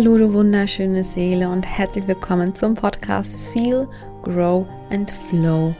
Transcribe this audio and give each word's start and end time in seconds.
Hallo, 0.00 0.16
du 0.16 0.32
wunderschöne 0.32 1.04
Seele 1.04 1.50
und 1.50 1.66
herzlich 1.66 2.08
willkommen 2.08 2.54
zum 2.54 2.74
Podcast 2.74 3.38
Feel, 3.52 3.86
Grow 4.22 4.66
and 4.88 5.10
Flow. 5.10 5.74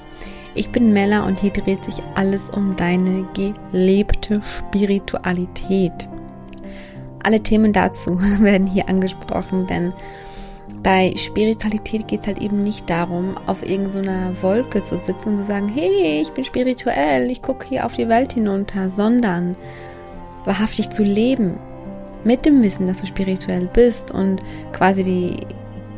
Ich 0.55 0.71
bin 0.71 0.93
Mella 0.93 1.25
und 1.25 1.39
hier 1.39 1.51
dreht 1.51 1.83
sich 1.83 2.03
alles 2.17 2.51
um 2.51 2.77
deine 2.77 3.27
gelebte 3.33 4.43
Spiritualität. 4.43 6.07
Alle 7.23 7.41
Themen 7.41 7.73
dazu 7.73 8.21
werden 8.41 8.67
hier 8.67 8.91
angesprochen, 8.91 9.67
denn 9.67 9.95
bei 10.83 11.15
Spiritualität 11.17 12.07
geht 12.07 12.21
es 12.21 12.27
halt 12.27 12.43
eben 12.43 12.63
nicht 12.63 12.91
darum, 12.91 13.39
auf 13.47 13.67
irgendeiner 13.67 14.35
so 14.35 14.43
Wolke 14.43 14.85
zu 14.85 14.99
sitzen 14.99 15.31
und 15.31 15.37
zu 15.39 15.45
sagen, 15.45 15.71
hey, 15.71 16.21
ich 16.21 16.33
bin 16.33 16.45
spirituell, 16.45 17.31
ich 17.31 17.41
gucke 17.41 17.67
hier 17.67 17.87
auf 17.87 17.97
die 17.97 18.11
Welt 18.11 18.35
hinunter, 18.35 18.91
sondern 18.91 19.57
wahrhaftig 20.45 20.91
zu 20.91 21.05
leben, 21.05 21.59
mit 22.25 22.45
dem 22.45 22.63
Wissen, 22.63 22.87
dass 22.87 23.01
du 23.01 23.07
spirituell 23.07 23.69
bist 23.73 24.13
und 24.13 24.41
quasi 24.73 25.03
die, 25.03 25.37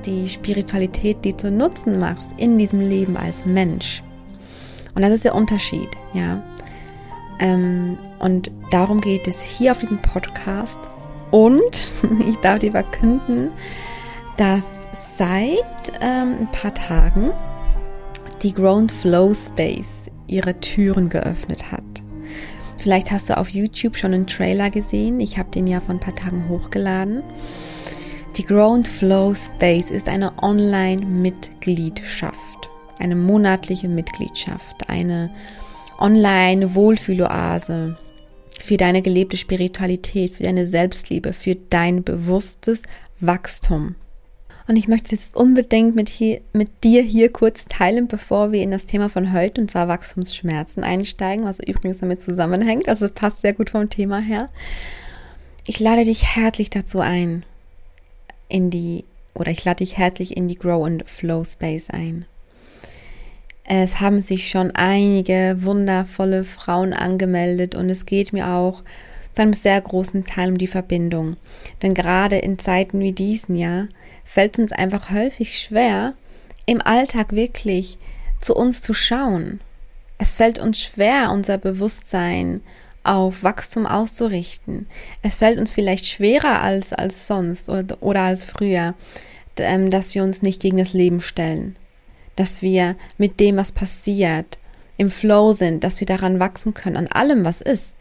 die 0.04 0.28
Spiritualität, 0.28 1.24
die 1.24 1.36
zu 1.36 1.50
nutzen 1.50 1.98
machst 1.98 2.30
in 2.36 2.58
diesem 2.58 2.80
Leben 2.80 3.16
als 3.16 3.44
Mensch. 3.44 4.02
Und 4.94 5.02
das 5.02 5.12
ist 5.12 5.24
der 5.24 5.34
Unterschied, 5.34 5.88
ja. 6.12 6.42
Ähm, 7.38 7.98
und 8.18 8.50
darum 8.70 9.00
geht 9.00 9.26
es 9.26 9.40
hier 9.40 9.72
auf 9.72 9.78
diesem 9.78 10.00
Podcast. 10.00 10.78
Und 11.30 11.94
ich 12.28 12.36
darf 12.36 12.60
dir 12.60 12.72
verkünden, 12.72 13.50
dass 14.36 14.88
seit 15.16 15.92
ähm, 16.00 16.36
ein 16.40 16.48
paar 16.52 16.74
Tagen 16.74 17.32
die 18.42 18.52
Grown 18.52 18.88
Flow 18.88 19.34
Space 19.34 20.10
ihre 20.26 20.58
Türen 20.60 21.08
geöffnet 21.08 21.70
hat. 21.70 21.91
Vielleicht 22.82 23.10
hast 23.12 23.30
du 23.30 23.38
auf 23.38 23.48
YouTube 23.50 23.96
schon 23.96 24.12
einen 24.12 24.26
Trailer 24.26 24.68
gesehen. 24.68 25.20
Ich 25.20 25.38
habe 25.38 25.52
den 25.52 25.68
ja 25.68 25.80
vor 25.80 25.94
ein 25.94 26.00
paar 26.00 26.16
Tagen 26.16 26.48
hochgeladen. 26.48 27.22
Die 28.36 28.44
Grown 28.44 28.84
Flow 28.84 29.32
Space 29.36 29.92
ist 29.92 30.08
eine 30.08 30.42
Online-Mitgliedschaft, 30.42 32.70
eine 32.98 33.14
monatliche 33.14 33.86
Mitgliedschaft, 33.86 34.88
eine 34.88 35.30
Online-Wohlfühloase 36.00 37.96
für 38.58 38.76
deine 38.76 39.00
gelebte 39.00 39.36
Spiritualität, 39.36 40.34
für 40.34 40.42
deine 40.42 40.66
Selbstliebe, 40.66 41.34
für 41.34 41.54
dein 41.54 42.02
bewusstes 42.02 42.82
Wachstum. 43.20 43.94
Und 44.68 44.76
ich 44.76 44.88
möchte 44.88 45.16
das 45.16 45.30
unbedingt 45.34 45.96
mit, 45.96 46.08
hier, 46.08 46.40
mit 46.52 46.84
dir 46.84 47.02
hier 47.02 47.32
kurz 47.32 47.64
teilen, 47.66 48.06
bevor 48.06 48.52
wir 48.52 48.62
in 48.62 48.70
das 48.70 48.86
Thema 48.86 49.08
von 49.08 49.32
heute, 49.32 49.60
und 49.60 49.70
zwar 49.70 49.88
Wachstumsschmerzen, 49.88 50.84
einsteigen, 50.84 51.44
was 51.44 51.58
übrigens 51.58 51.98
damit 51.98 52.22
zusammenhängt. 52.22 52.88
Also 52.88 53.08
passt 53.08 53.42
sehr 53.42 53.54
gut 53.54 53.70
vom 53.70 53.90
Thema 53.90 54.20
her. 54.20 54.48
Ich 55.66 55.80
lade 55.80 56.04
dich 56.04 56.36
herzlich 56.36 56.70
dazu 56.70 57.00
ein, 57.00 57.44
in 58.48 58.70
die, 58.70 59.04
oder 59.34 59.50
ich 59.50 59.64
lade 59.64 59.78
dich 59.78 59.96
herzlich 59.96 60.36
in 60.36 60.48
die 60.48 60.58
Grow 60.58 60.84
and 60.84 61.08
Flow 61.08 61.44
Space 61.44 61.90
ein. 61.90 62.26
Es 63.64 64.00
haben 64.00 64.20
sich 64.22 64.48
schon 64.48 64.72
einige 64.72 65.58
wundervolle 65.60 66.44
Frauen 66.44 66.92
angemeldet 66.92 67.74
und 67.74 67.88
es 67.90 68.06
geht 68.06 68.32
mir 68.32 68.48
auch 68.48 68.82
zu 69.32 69.42
einem 69.42 69.54
sehr 69.54 69.80
großen 69.80 70.24
Teil 70.24 70.50
um 70.50 70.58
die 70.58 70.66
Verbindung. 70.66 71.36
Denn 71.82 71.94
gerade 71.94 72.36
in 72.36 72.58
Zeiten 72.58 73.00
wie 73.00 73.12
diesen 73.12 73.56
Jahr 73.56 73.88
fällt 74.24 74.54
es 74.54 74.58
uns 74.60 74.72
einfach 74.72 75.10
häufig 75.10 75.58
schwer, 75.58 76.14
im 76.66 76.80
Alltag 76.80 77.32
wirklich 77.32 77.98
zu 78.40 78.54
uns 78.54 78.82
zu 78.82 78.94
schauen. 78.94 79.60
Es 80.18 80.34
fällt 80.34 80.58
uns 80.58 80.80
schwer, 80.80 81.30
unser 81.32 81.58
Bewusstsein 81.58 82.60
auf 83.04 83.42
Wachstum 83.42 83.86
auszurichten. 83.86 84.86
Es 85.22 85.34
fällt 85.36 85.58
uns 85.58 85.70
vielleicht 85.70 86.06
schwerer 86.06 86.60
als, 86.60 86.92
als 86.92 87.26
sonst 87.26 87.68
oder, 87.68 87.96
oder 88.00 88.20
als 88.22 88.44
früher, 88.44 88.94
ähm, 89.56 89.90
dass 89.90 90.14
wir 90.14 90.22
uns 90.22 90.42
nicht 90.42 90.62
gegen 90.62 90.76
das 90.76 90.92
Leben 90.92 91.20
stellen, 91.20 91.76
dass 92.36 92.62
wir 92.62 92.96
mit 93.18 93.40
dem, 93.40 93.56
was 93.56 93.72
passiert, 93.72 94.58
im 94.96 95.10
Flow 95.10 95.52
sind, 95.52 95.82
dass 95.84 96.00
wir 96.00 96.06
daran 96.06 96.38
wachsen 96.38 96.74
können, 96.74 96.96
an 96.96 97.08
allem, 97.08 97.44
was 97.44 97.60
ist. 97.60 97.94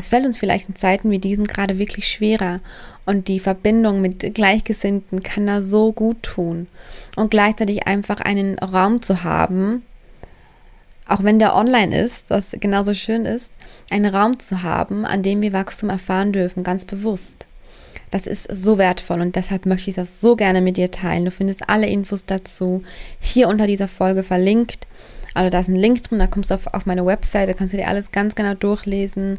Das 0.00 0.06
fällt 0.06 0.24
uns 0.24 0.38
vielleicht 0.38 0.66
in 0.66 0.76
Zeiten 0.76 1.10
wie 1.10 1.18
diesen 1.18 1.46
gerade 1.46 1.76
wirklich 1.76 2.08
schwerer. 2.08 2.60
Und 3.04 3.28
die 3.28 3.38
Verbindung 3.38 4.00
mit 4.00 4.34
Gleichgesinnten 4.34 5.22
kann 5.22 5.46
da 5.46 5.62
so 5.62 5.92
gut 5.92 6.22
tun. 6.22 6.68
Und 7.16 7.30
gleichzeitig 7.30 7.86
einfach 7.86 8.18
einen 8.18 8.58
Raum 8.58 9.02
zu 9.02 9.24
haben, 9.24 9.84
auch 11.06 11.22
wenn 11.22 11.38
der 11.38 11.54
online 11.54 11.94
ist, 12.00 12.30
was 12.30 12.52
genauso 12.52 12.94
schön 12.94 13.26
ist, 13.26 13.52
einen 13.90 14.14
Raum 14.14 14.38
zu 14.38 14.62
haben, 14.62 15.04
an 15.04 15.22
dem 15.22 15.42
wir 15.42 15.52
Wachstum 15.52 15.90
erfahren 15.90 16.32
dürfen, 16.32 16.64
ganz 16.64 16.86
bewusst. 16.86 17.46
Das 18.10 18.26
ist 18.26 18.48
so 18.50 18.78
wertvoll 18.78 19.20
und 19.20 19.36
deshalb 19.36 19.66
möchte 19.66 19.90
ich 19.90 19.96
das 19.96 20.22
so 20.22 20.34
gerne 20.34 20.62
mit 20.62 20.78
dir 20.78 20.90
teilen. 20.90 21.26
Du 21.26 21.30
findest 21.30 21.68
alle 21.68 21.88
Infos 21.88 22.24
dazu 22.24 22.84
hier 23.20 23.48
unter 23.48 23.66
dieser 23.66 23.86
Folge 23.86 24.22
verlinkt. 24.22 24.86
Also 25.34 25.50
da 25.50 25.60
ist 25.60 25.68
ein 25.68 25.76
Link 25.76 26.02
drin, 26.02 26.18
da 26.18 26.26
kommst 26.26 26.50
du 26.50 26.54
auf, 26.54 26.66
auf 26.68 26.86
meine 26.86 27.06
Website, 27.06 27.48
da 27.48 27.52
kannst 27.52 27.72
du 27.72 27.78
dir 27.78 27.88
alles 27.88 28.12
ganz 28.12 28.34
genau 28.34 28.54
durchlesen. 28.54 29.38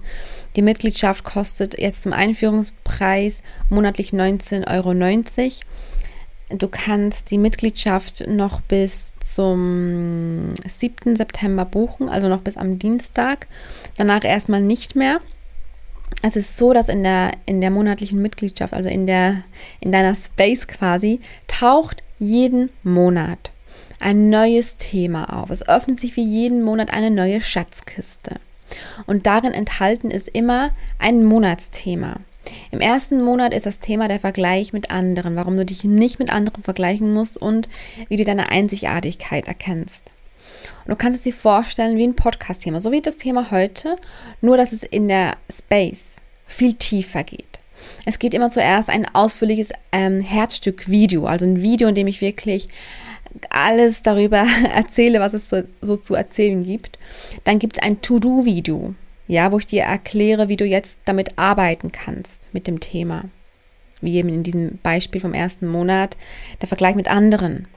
Die 0.56 0.62
Mitgliedschaft 0.62 1.24
kostet 1.24 1.78
jetzt 1.79 2.03
zum 2.03 2.13
Einführungspreis 2.13 3.41
monatlich 3.69 4.12
19,90 4.12 4.68
Euro. 4.69 6.57
Du 6.57 6.68
kannst 6.68 7.31
die 7.31 7.38
Mitgliedschaft 7.38 8.28
noch 8.28 8.62
bis 8.62 9.13
zum 9.19 10.53
7. 10.68 11.16
September 11.16 11.66
buchen, 11.66 12.09
also 12.09 12.28
noch 12.28 12.41
bis 12.41 12.58
am 12.58 12.78
Dienstag. 12.78 13.47
Danach 13.97 14.23
erstmal 14.23 14.62
nicht 14.62 14.96
mehr. 14.96 15.22
Es 16.22 16.35
ist 16.35 16.58
so, 16.58 16.73
dass 16.73 16.90
in 16.90 17.03
der, 17.03 17.31
in 17.46 17.62
der 17.62 17.72
monatlichen 17.72 18.22
Mitgliedschaft, 18.22 18.73
also 18.73 18.90
in, 18.90 19.08
der, 19.08 19.44
in 19.79 19.91
deiner 19.91 20.13
Space 20.13 20.68
quasi, 20.68 21.22
taucht 21.47 22.03
jeden 22.19 22.69
Monat 22.84 23.50
ein 24.01 24.29
neues 24.29 24.78
Thema 24.78 25.41
auf. 25.41 25.50
Es 25.50 25.67
öffnet 25.67 26.00
sich 26.00 26.16
wie 26.16 26.23
jeden 26.23 26.63
Monat 26.63 26.91
eine 26.94 27.12
neue 27.12 27.41
Schatzkiste. 27.41 28.35
Und 29.06 29.28
darin 29.28 29.53
enthalten 29.53 30.12
ist 30.12 30.29
immer 30.29 30.72
ein 31.00 31.23
Monatsthema. 31.23 32.17
Im 32.72 32.81
ersten 32.81 33.22
Monat 33.23 33.53
ist 33.53 33.66
das 33.66 33.79
Thema 33.79 34.07
der 34.07 34.19
Vergleich 34.19 34.73
mit 34.73 34.91
anderen, 34.91 35.35
warum 35.35 35.56
du 35.57 35.66
dich 35.66 35.84
nicht 35.84 36.19
mit 36.19 36.31
anderen 36.31 36.63
vergleichen 36.63 37.13
musst 37.13 37.38
und 37.38 37.69
wie 38.07 38.17
du 38.17 38.23
deine 38.23 38.50
Einzigartigkeit 38.50 39.47
erkennst. 39.47 40.11
Und 40.85 40.90
du 40.90 40.95
kannst 40.95 41.17
es 41.19 41.23
dir 41.23 41.34
vorstellen 41.34 41.97
wie 41.97 42.07
ein 42.07 42.16
Podcast-Thema, 42.16 42.81
so 42.81 42.91
wie 42.91 43.01
das 43.01 43.17
Thema 43.17 43.51
heute, 43.51 43.97
nur 44.41 44.57
dass 44.57 44.72
es 44.72 44.84
in 44.84 45.07
der 45.07 45.38
Space 45.51 46.16
viel 46.47 46.73
tiefer 46.73 47.23
geht. 47.23 47.59
Es 48.06 48.19
gibt 48.19 48.34
immer 48.34 48.50
zuerst 48.50 48.90
ein 48.90 49.07
ausführliches 49.13 49.69
ähm, 49.91 50.22
Herzstück-Video, 50.22 51.25
also 51.25 51.45
ein 51.45 51.61
Video, 51.61 51.88
in 51.88 51.95
dem 51.95 52.07
ich 52.07 52.22
wirklich 52.22 52.67
alles 53.50 54.03
darüber 54.03 54.46
erzähle, 54.75 55.19
was 55.19 55.34
es 55.34 55.50
so, 55.50 55.64
so 55.81 55.97
zu 55.97 56.16
erzählen 56.16 56.64
gibt. 56.64 56.97
Dann 57.44 57.59
gibt 57.59 57.78
es 57.78 57.84
ein 57.84 58.02
To-Do-Video, 58.02 58.96
ja, 59.28 59.52
wo 59.52 59.59
ich 59.59 59.68
dir 59.68 59.84
erkläre, 59.84 60.50
wie 60.50 60.58
du 60.58 60.66
jetzt 60.66 61.00
damit 61.06 61.38
arbeiten 61.38 61.91
kannst 61.91 62.50
mit 62.53 62.68
dem 62.68 62.80
Thema. 62.80 63.25
Wie 64.02 64.16
eben 64.16 64.30
in 64.30 64.44
diesem 64.44 64.80
Beispiel 64.81 65.22
vom 65.22 65.34
ersten 65.34 65.68
Monat, 65.68 66.18
der 66.59 66.68
Vergleich 66.68 66.96
mit 66.96 67.09
anderen, 67.09 67.68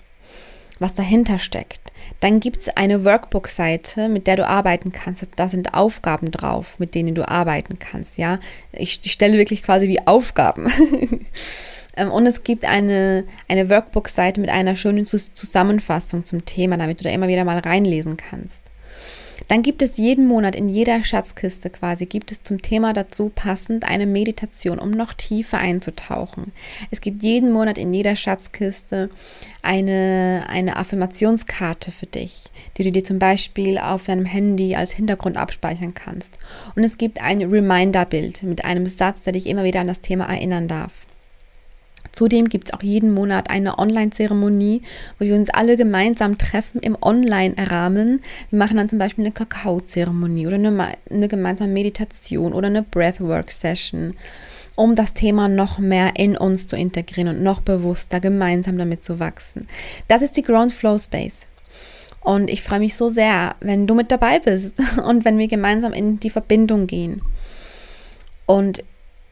was 0.78 0.94
dahinter 0.94 1.38
steckt. 1.38 1.80
Dann 2.20 2.40
gibt 2.40 2.62
es 2.62 2.76
eine 2.76 3.04
Workbook-Seite, 3.04 4.08
mit 4.08 4.26
der 4.26 4.36
du 4.36 4.46
arbeiten 4.46 4.92
kannst. 4.92 5.26
Da 5.36 5.48
sind 5.48 5.74
Aufgaben 5.74 6.30
drauf, 6.30 6.78
mit 6.78 6.94
denen 6.94 7.14
du 7.14 7.28
arbeiten 7.28 7.78
kannst, 7.78 8.18
ja. 8.18 8.40
Ich, 8.72 9.00
ich 9.04 9.12
stelle 9.12 9.38
wirklich 9.38 9.62
quasi 9.62 9.88
wie 9.88 10.06
Aufgaben. 10.06 10.66
Ähm, 11.96 12.10
und 12.10 12.26
es 12.26 12.44
gibt 12.44 12.64
eine, 12.64 13.24
eine 13.48 13.70
Workbook-Seite 13.70 14.40
mit 14.40 14.50
einer 14.50 14.76
schönen 14.76 15.04
Zusammenfassung 15.04 16.24
zum 16.24 16.44
Thema, 16.44 16.76
damit 16.76 17.00
du 17.00 17.04
da 17.04 17.10
immer 17.10 17.28
wieder 17.28 17.44
mal 17.44 17.58
reinlesen 17.58 18.16
kannst. 18.16 18.64
Dann 19.48 19.62
gibt 19.62 19.82
es 19.82 19.96
jeden 19.96 20.26
Monat 20.26 20.56
in 20.56 20.68
jeder 20.68 21.02
Schatzkiste 21.04 21.68
quasi, 21.68 22.06
gibt 22.06 22.32
es 22.32 22.42
zum 22.42 22.62
Thema 22.62 22.92
dazu 22.92 23.30
passend 23.34 23.84
eine 23.84 24.06
Meditation, 24.06 24.78
um 24.78 24.90
noch 24.90 25.12
tiefer 25.12 25.58
einzutauchen. 25.58 26.52
Es 26.90 27.00
gibt 27.00 27.22
jeden 27.22 27.52
Monat 27.52 27.76
in 27.76 27.92
jeder 27.92 28.16
Schatzkiste 28.16 29.10
eine, 29.62 30.46
eine 30.48 30.76
Affirmationskarte 30.76 31.90
für 31.90 32.06
dich, 32.06 32.44
die 32.78 32.84
du 32.84 32.92
dir 32.92 33.04
zum 33.04 33.18
Beispiel 33.18 33.78
auf 33.78 34.04
deinem 34.04 34.24
Handy 34.24 34.76
als 34.76 34.92
Hintergrund 34.92 35.36
abspeichern 35.36 35.94
kannst. 35.94 36.38
Und 36.74 36.84
es 36.84 36.96
gibt 36.96 37.20
ein 37.20 37.42
Reminder-Bild 37.42 38.44
mit 38.44 38.64
einem 38.64 38.86
Satz, 38.86 39.24
der 39.24 39.34
dich 39.34 39.46
immer 39.46 39.64
wieder 39.64 39.80
an 39.80 39.88
das 39.88 40.00
Thema 40.00 40.24
erinnern 40.24 40.68
darf. 40.68 41.03
Zudem 42.14 42.48
gibt 42.48 42.68
es 42.68 42.74
auch 42.74 42.82
jeden 42.82 43.12
Monat 43.12 43.50
eine 43.50 43.78
Online-Zeremonie, 43.78 44.82
wo 45.18 45.24
wir 45.24 45.34
uns 45.34 45.50
alle 45.50 45.76
gemeinsam 45.76 46.38
treffen 46.38 46.80
im 46.80 46.96
Online-Rahmen. 47.00 48.20
Wir 48.50 48.58
machen 48.58 48.76
dann 48.76 48.88
zum 48.88 48.98
Beispiel 48.98 49.24
eine 49.24 49.32
Kakao-Zeremonie 49.32 50.46
oder 50.46 50.56
eine, 50.56 50.94
eine 51.10 51.28
gemeinsame 51.28 51.72
Meditation 51.72 52.52
oder 52.52 52.68
eine 52.68 52.82
Breathwork-Session, 52.82 54.14
um 54.76 54.94
das 54.94 55.14
Thema 55.14 55.48
noch 55.48 55.78
mehr 55.78 56.12
in 56.16 56.36
uns 56.36 56.68
zu 56.68 56.76
integrieren 56.76 57.28
und 57.36 57.42
noch 57.42 57.60
bewusster 57.60 58.20
gemeinsam 58.20 58.78
damit 58.78 59.02
zu 59.02 59.18
wachsen. 59.18 59.66
Das 60.06 60.22
ist 60.22 60.36
die 60.36 60.42
Ground 60.42 60.72
Flow 60.72 60.98
Space. 60.98 61.46
Und 62.20 62.48
ich 62.48 62.62
freue 62.62 62.78
mich 62.78 62.94
so 62.94 63.10
sehr, 63.10 63.56
wenn 63.60 63.86
du 63.86 63.94
mit 63.94 64.10
dabei 64.10 64.38
bist 64.38 64.76
und 65.04 65.24
wenn 65.24 65.38
wir 65.38 65.48
gemeinsam 65.48 65.92
in 65.92 66.20
die 66.20 66.30
Verbindung 66.30 66.86
gehen. 66.86 67.22
Und 68.46 68.84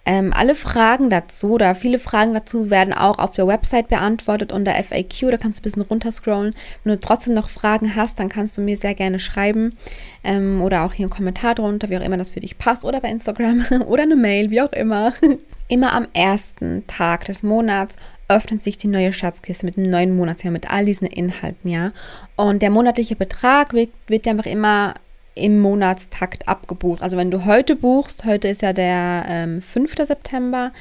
Ähm, 0.05 0.33
alle 0.35 0.57
Fragen 0.57 1.11
dazu 1.11 1.53
oder 1.53 1.77
viele 1.77 2.01
Fragen 2.01 2.35
dazu 2.35 2.71
werden 2.71 2.93
auch 2.93 3.21
auf 3.21 3.31
der 3.33 3.47
Website 3.47 3.89
beantwortet 3.89 4.53
unter 4.53 4.73
FAQ. 4.73 5.31
Da 5.31 5.37
kannst 5.37 5.59
du 5.59 5.61
ein 5.61 5.63
bisschen 5.63 5.83
runterscrollen. 5.83 6.55
Wenn 6.83 6.93
du 6.95 7.01
trotzdem 7.01 7.35
noch 7.35 7.49
Fragen 7.49 7.95
hast, 7.95 8.19
dann 8.19 8.29
kannst 8.29 8.59
du 8.59 8.63
mir 8.63 8.77
sehr 8.77 8.95
gerne 8.95 9.21
schreiben 9.21 9.77
ähm, 10.25 10.61
oder 10.61 10.85
auch 10.85 10.93
hier 10.93 11.05
einen 11.05 11.11
Kommentar 11.11 11.55
drunter, 11.55 11.89
wie 11.89 11.97
auch 11.97 12.03
immer 12.03 12.17
das 12.17 12.33
für 12.33 12.41
dich 12.41 12.59
passt 12.59 12.85
oder 12.85 13.01
bei 13.01 13.11
Instagram 13.11 13.65
oder 13.87 14.03
eine 14.03 14.17
Mail, 14.17 14.51
wie 14.51 14.61
auch 14.61 14.73
immer. 14.73 15.13
Immer 15.69 15.95
am 15.95 16.07
ersten 16.13 16.87
Tag 16.87 17.25
des 17.25 17.43
Monats 17.43 17.97
öffnet 18.29 18.63
sich 18.63 18.77
die 18.77 18.89
neue 18.89 19.13
Schatzkiste 19.13 19.65
mit 19.65 19.79
einem 19.79 19.89
neuen 19.89 20.17
Monatsjahr, 20.17 20.53
mit 20.53 20.71
all 20.71 20.85
diesen 20.85 21.07
Inhalten, 21.07 21.71
ja. 21.71 21.93
Und 22.37 22.61
der 22.61 22.69
monatliche 22.69 23.17
Betrag 23.17 23.73
wird, 23.73 23.89
wird 24.07 24.27
einfach 24.29 24.45
immer 24.45 24.95
im 25.35 25.61
Monatstakt 25.61 26.49
abgebucht. 26.49 27.03
Also 27.03 27.17
wenn 27.17 27.31
du 27.31 27.45
heute 27.45 27.75
buchst, 27.77 28.25
heute 28.25 28.49
ist 28.49 28.63
ja 28.63 28.73
der 28.73 29.25
ähm, 29.29 29.63
5. 29.63 29.95
September, 30.05 30.73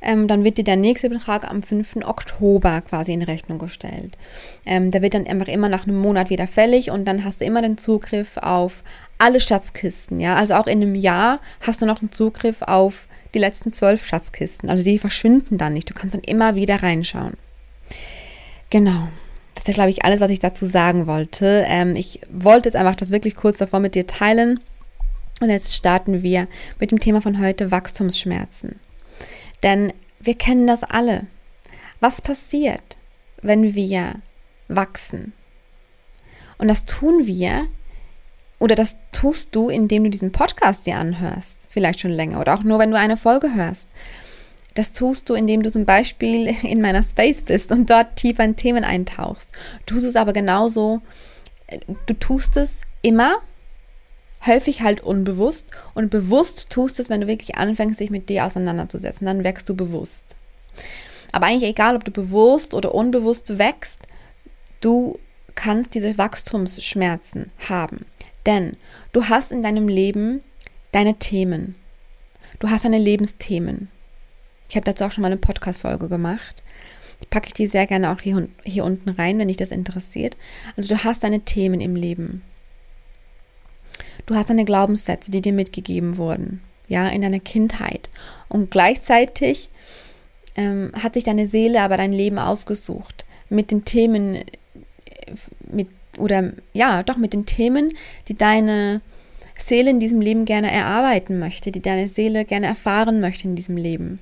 ähm, 0.00 0.28
dann 0.28 0.44
wird 0.44 0.58
dir 0.58 0.64
der 0.64 0.76
nächste 0.76 1.10
Betrag 1.10 1.48
am 1.50 1.62
5. 1.62 1.96
Oktober 2.04 2.80
quasi 2.82 3.12
in 3.12 3.22
Rechnung 3.22 3.58
gestellt. 3.58 4.16
Ähm, 4.64 4.90
der 4.90 5.02
wird 5.02 5.14
dann 5.14 5.26
einfach 5.26 5.48
immer 5.48 5.68
nach 5.68 5.86
einem 5.86 5.98
Monat 5.98 6.30
wieder 6.30 6.46
fällig 6.46 6.90
und 6.90 7.04
dann 7.04 7.24
hast 7.24 7.40
du 7.40 7.44
immer 7.44 7.62
den 7.62 7.78
Zugriff 7.78 8.36
auf 8.36 8.84
alle 9.18 9.40
Schatzkisten, 9.40 10.20
ja. 10.20 10.36
Also 10.36 10.54
auch 10.54 10.66
in 10.66 10.82
einem 10.82 10.94
Jahr 10.94 11.40
hast 11.60 11.82
du 11.82 11.86
noch 11.86 12.00
einen 12.00 12.12
Zugriff 12.12 12.62
auf 12.62 13.08
die 13.34 13.38
letzten 13.38 13.72
zwölf 13.72 14.06
Schatzkisten. 14.06 14.70
Also 14.70 14.84
die 14.84 14.98
verschwinden 14.98 15.58
dann 15.58 15.72
nicht. 15.72 15.90
Du 15.90 15.94
kannst 15.94 16.14
dann 16.14 16.22
immer 16.22 16.54
wieder 16.54 16.82
reinschauen. 16.82 17.34
Genau. 18.70 19.08
Das 19.66 19.70
wäre, 19.70 19.82
glaube 19.82 19.90
ich, 19.90 20.04
alles, 20.04 20.20
was 20.20 20.30
ich 20.30 20.38
dazu 20.38 20.64
sagen 20.66 21.08
wollte. 21.08 21.64
Ähm, 21.66 21.96
ich 21.96 22.20
wollte 22.30 22.68
jetzt 22.68 22.76
einfach 22.76 22.94
das 22.94 23.10
wirklich 23.10 23.34
kurz 23.34 23.56
davor 23.56 23.80
mit 23.80 23.96
dir 23.96 24.06
teilen. 24.06 24.60
Und 25.40 25.50
jetzt 25.50 25.74
starten 25.74 26.22
wir 26.22 26.46
mit 26.78 26.92
dem 26.92 27.00
Thema 27.00 27.20
von 27.20 27.40
heute 27.40 27.72
Wachstumsschmerzen. 27.72 28.78
Denn 29.64 29.92
wir 30.20 30.36
kennen 30.36 30.68
das 30.68 30.84
alle. 30.84 31.26
Was 31.98 32.20
passiert, 32.20 32.96
wenn 33.42 33.74
wir 33.74 34.14
wachsen? 34.68 35.32
Und 36.58 36.68
das 36.68 36.84
tun 36.84 37.26
wir, 37.26 37.66
oder 38.60 38.76
das 38.76 38.94
tust 39.10 39.48
du, 39.50 39.68
indem 39.68 40.04
du 40.04 40.10
diesen 40.10 40.30
Podcast 40.30 40.86
dir 40.86 40.96
anhörst, 40.96 41.66
vielleicht 41.68 41.98
schon 41.98 42.12
länger, 42.12 42.40
oder 42.40 42.54
auch 42.54 42.62
nur, 42.62 42.78
wenn 42.78 42.92
du 42.92 42.98
eine 42.98 43.16
Folge 43.16 43.52
hörst. 43.52 43.88
Das 44.76 44.92
tust 44.92 45.28
du, 45.28 45.34
indem 45.34 45.62
du 45.62 45.72
zum 45.72 45.84
Beispiel 45.84 46.54
in 46.62 46.80
meiner 46.80 47.02
Space 47.02 47.42
bist 47.42 47.72
und 47.72 47.90
dort 47.90 48.14
tiefer 48.14 48.44
in 48.44 48.54
Themen 48.54 48.84
eintauchst. 48.84 49.50
Du 49.86 49.94
tust 49.94 50.06
es 50.06 50.16
aber 50.16 50.32
genauso, 50.32 51.00
du 52.06 52.14
tust 52.14 52.56
es 52.56 52.82
immer, 53.02 53.38
häufig 54.46 54.82
halt 54.82 55.00
unbewusst 55.00 55.70
und 55.94 56.10
bewusst 56.10 56.70
tust 56.70 57.00
es, 57.00 57.10
wenn 57.10 57.22
du 57.22 57.26
wirklich 57.26 57.56
anfängst, 57.56 57.98
dich 57.98 58.10
mit 58.10 58.28
dir 58.28 58.44
auseinanderzusetzen. 58.44 59.26
Dann 59.26 59.42
wächst 59.42 59.68
du 59.68 59.74
bewusst. 59.74 60.36
Aber 61.32 61.46
eigentlich 61.46 61.70
egal, 61.70 61.96
ob 61.96 62.04
du 62.04 62.10
bewusst 62.10 62.74
oder 62.74 62.94
unbewusst 62.94 63.58
wächst, 63.58 64.00
du 64.80 65.18
kannst 65.54 65.94
diese 65.94 66.18
Wachstumsschmerzen 66.18 67.50
haben. 67.68 68.04
Denn 68.44 68.76
du 69.12 69.24
hast 69.24 69.50
in 69.50 69.62
deinem 69.62 69.88
Leben 69.88 70.42
deine 70.92 71.14
Themen. 71.14 71.74
Du 72.58 72.70
hast 72.70 72.84
deine 72.84 72.98
Lebensthemen. 72.98 73.88
Ich 74.68 74.76
habe 74.76 74.84
dazu 74.84 75.04
auch 75.04 75.12
schon 75.12 75.22
mal 75.22 75.28
eine 75.28 75.36
Podcast-Folge 75.36 76.08
gemacht. 76.08 76.62
Die 77.22 77.26
packe 77.26 77.48
ich 77.48 77.54
dir 77.54 77.68
sehr 77.68 77.86
gerne 77.86 78.10
auch 78.12 78.20
hier, 78.20 78.48
hier 78.64 78.84
unten 78.84 79.10
rein, 79.10 79.38
wenn 79.38 79.48
dich 79.48 79.56
das 79.56 79.70
interessiert. 79.70 80.36
Also 80.76 80.94
du 80.94 81.04
hast 81.04 81.22
deine 81.22 81.40
Themen 81.40 81.80
im 81.80 81.96
Leben. 81.96 82.42
Du 84.26 84.34
hast 84.34 84.50
deine 84.50 84.64
Glaubenssätze, 84.64 85.30
die 85.30 85.40
dir 85.40 85.52
mitgegeben 85.52 86.16
wurden, 86.16 86.60
ja, 86.88 87.08
in 87.08 87.22
deiner 87.22 87.40
Kindheit. 87.40 88.10
Und 88.48 88.70
gleichzeitig 88.70 89.70
ähm, 90.56 90.92
hat 91.00 91.14
sich 91.14 91.24
deine 91.24 91.46
Seele 91.46 91.80
aber 91.80 91.96
dein 91.96 92.12
Leben 92.12 92.38
ausgesucht 92.38 93.24
mit 93.48 93.70
den 93.70 93.84
Themen, 93.84 94.44
mit 95.70 95.88
oder 96.18 96.52
ja, 96.72 97.02
doch 97.02 97.18
mit 97.18 97.32
den 97.34 97.46
Themen, 97.46 97.92
die 98.28 98.34
deine 98.34 99.02
Seele 99.58 99.90
in 99.90 100.00
diesem 100.00 100.20
Leben 100.20 100.44
gerne 100.44 100.70
erarbeiten 100.70 101.38
möchte, 101.38 101.70
die 101.70 101.80
deine 101.80 102.08
Seele 102.08 102.44
gerne 102.44 102.66
erfahren 102.66 103.20
möchte 103.20 103.48
in 103.48 103.56
diesem 103.56 103.76
Leben. 103.76 104.18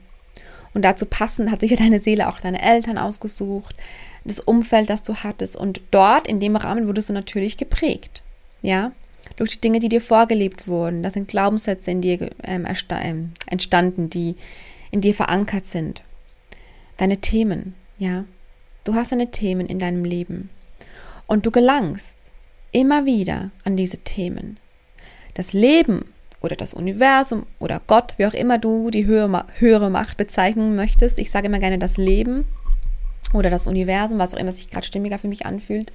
Und 0.74 0.84
dazu 0.84 1.06
passend 1.06 1.50
hat 1.50 1.60
sich 1.60 1.70
ja 1.70 1.76
deine 1.76 2.00
Seele 2.00 2.28
auch 2.28 2.40
deine 2.40 2.60
Eltern 2.60 2.98
ausgesucht, 2.98 3.76
das 4.24 4.40
Umfeld, 4.40 4.90
das 4.90 5.02
du 5.02 5.14
hattest. 5.14 5.56
Und 5.56 5.80
dort, 5.90 6.26
in 6.26 6.40
dem 6.40 6.56
Rahmen, 6.56 6.86
wurdest 6.86 7.08
du 7.08 7.12
natürlich 7.12 7.56
geprägt. 7.56 8.22
Ja, 8.60 8.92
durch 9.36 9.52
die 9.52 9.60
Dinge, 9.60 9.78
die 9.78 9.88
dir 9.88 10.00
vorgelebt 10.00 10.66
wurden. 10.66 11.02
Das 11.02 11.14
sind 11.14 11.28
Glaubenssätze 11.28 11.90
in 11.90 12.00
dir 12.00 12.30
ähm, 12.42 12.66
ähm, 12.90 13.32
entstanden, 13.46 14.10
die 14.10 14.36
in 14.90 15.00
dir 15.00 15.14
verankert 15.14 15.66
sind. 15.66 16.02
Deine 16.96 17.18
Themen, 17.18 17.74
ja. 17.98 18.24
Du 18.84 18.94
hast 18.94 19.12
deine 19.12 19.30
Themen 19.30 19.66
in 19.66 19.78
deinem 19.78 20.04
Leben. 20.04 20.50
Und 21.26 21.46
du 21.46 21.50
gelangst 21.50 22.16
immer 22.70 23.06
wieder 23.06 23.50
an 23.64 23.76
diese 23.76 23.98
Themen. 23.98 24.58
Das 25.34 25.52
Leben 25.52 26.13
oder 26.44 26.56
das 26.56 26.74
Universum 26.74 27.46
oder 27.58 27.80
Gott, 27.86 28.14
wie 28.18 28.26
auch 28.26 28.34
immer 28.34 28.58
du 28.58 28.90
die 28.90 29.06
höhere, 29.06 29.90
Macht 29.90 30.16
bezeichnen 30.16 30.76
möchtest. 30.76 31.18
Ich 31.18 31.30
sage 31.30 31.46
immer 31.46 31.58
gerne 31.58 31.78
das 31.78 31.96
Leben 31.96 32.44
oder 33.32 33.50
das 33.50 33.66
Universum, 33.66 34.18
was 34.18 34.34
auch 34.34 34.38
immer 34.38 34.52
sich 34.52 34.70
gerade 34.70 34.86
stimmiger 34.86 35.18
für 35.18 35.28
mich 35.28 35.46
anfühlt. 35.46 35.92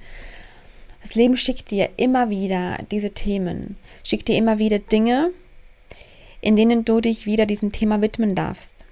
Das 1.02 1.14
Leben 1.14 1.36
schickt 1.36 1.70
dir 1.70 1.88
immer 1.96 2.28
wieder 2.28 2.78
diese 2.90 3.10
Themen, 3.10 3.76
schickt 4.02 4.28
dir 4.28 4.36
immer 4.36 4.58
wieder 4.58 4.78
Dinge, 4.78 5.30
in 6.40 6.56
denen 6.56 6.84
du 6.84 7.00
dich 7.00 7.26
wieder 7.26 7.46
diesem 7.46 7.72
Thema 7.72 8.02
widmen 8.02 8.34
darfst. 8.34 8.84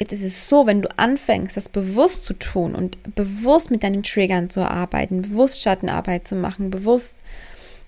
Jetzt 0.00 0.12
ist 0.12 0.22
es 0.22 0.48
so, 0.48 0.66
wenn 0.66 0.82
du 0.82 0.88
anfängst, 0.98 1.56
das 1.56 1.68
bewusst 1.68 2.24
zu 2.24 2.32
tun 2.34 2.74
und 2.74 3.14
bewusst 3.14 3.70
mit 3.70 3.84
deinen 3.84 4.02
Triggern 4.02 4.50
zu 4.50 4.62
arbeiten, 4.62 5.22
bewusst 5.22 5.62
Schattenarbeit 5.62 6.26
zu 6.26 6.34
machen, 6.34 6.70
bewusst 6.70 7.16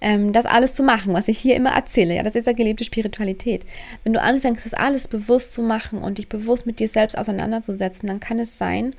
ähm, 0.00 0.32
das 0.32 0.46
alles 0.46 0.74
zu 0.74 0.82
machen, 0.82 1.12
was 1.12 1.28
ich 1.28 1.38
hier 1.38 1.56
immer 1.56 1.70
erzähle. 1.70 2.14
Ja, 2.16 2.22
das 2.22 2.34
ist 2.34 2.46
ja 2.46 2.52
gelebte 2.52 2.84
Spiritualität. 2.84 3.64
Wenn 4.02 4.12
du 4.12 4.20
anfängst, 4.20 4.64
das 4.64 4.74
alles 4.74 5.08
bewusst 5.08 5.52
zu 5.52 5.62
machen 5.62 5.98
und 5.98 6.18
dich 6.18 6.28
bewusst 6.28 6.66
mit 6.66 6.78
dir 6.78 6.88
selbst 6.88 7.16
auseinanderzusetzen, 7.16 8.08
dann 8.08 8.20
kann 8.20 8.38
es 8.38 8.58
sein, 8.58 8.94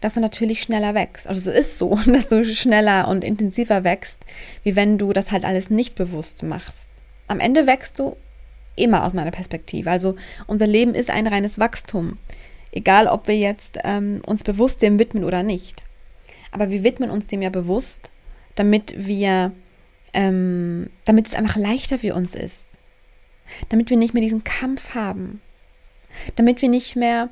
dass 0.00 0.14
du 0.14 0.20
natürlich 0.20 0.62
schneller 0.62 0.94
wächst. 0.94 1.26
Also 1.26 1.50
es 1.50 1.58
ist 1.58 1.78
so, 1.78 1.98
dass 2.06 2.28
du 2.28 2.44
schneller 2.44 3.08
und 3.08 3.24
intensiver 3.24 3.84
wächst, 3.84 4.18
wie 4.62 4.76
wenn 4.76 4.98
du 4.98 5.12
das 5.12 5.32
halt 5.32 5.44
alles 5.44 5.70
nicht 5.70 5.94
bewusst 5.94 6.42
machst. 6.42 6.88
Am 7.28 7.40
Ende 7.40 7.66
wächst 7.66 7.98
du 7.98 8.16
immer 8.76 9.04
aus 9.04 9.14
meiner 9.14 9.30
Perspektive. 9.30 9.90
Also 9.90 10.16
unser 10.46 10.66
Leben 10.66 10.94
ist 10.94 11.10
ein 11.10 11.26
reines 11.26 11.58
Wachstum. 11.58 12.18
Egal, 12.72 13.06
ob 13.06 13.26
wir 13.26 13.36
jetzt 13.36 13.78
ähm, 13.84 14.20
uns 14.26 14.44
bewusst 14.44 14.82
dem 14.82 14.98
widmen 14.98 15.24
oder 15.24 15.42
nicht. 15.42 15.82
Aber 16.52 16.70
wir 16.70 16.84
widmen 16.84 17.10
uns 17.10 17.26
dem 17.26 17.42
ja 17.42 17.50
bewusst, 17.50 18.10
damit 18.54 18.94
wir 18.96 19.52
ähm, 20.16 20.88
damit 21.04 21.28
es 21.28 21.34
einfach 21.34 21.56
leichter 21.56 21.98
für 21.98 22.14
uns 22.14 22.34
ist. 22.34 22.66
Damit 23.68 23.90
wir 23.90 23.98
nicht 23.98 24.14
mehr 24.14 24.22
diesen 24.22 24.42
Kampf 24.42 24.94
haben. 24.94 25.40
Damit 26.34 26.62
wir 26.62 26.70
nicht 26.70 26.96
mehr 26.96 27.28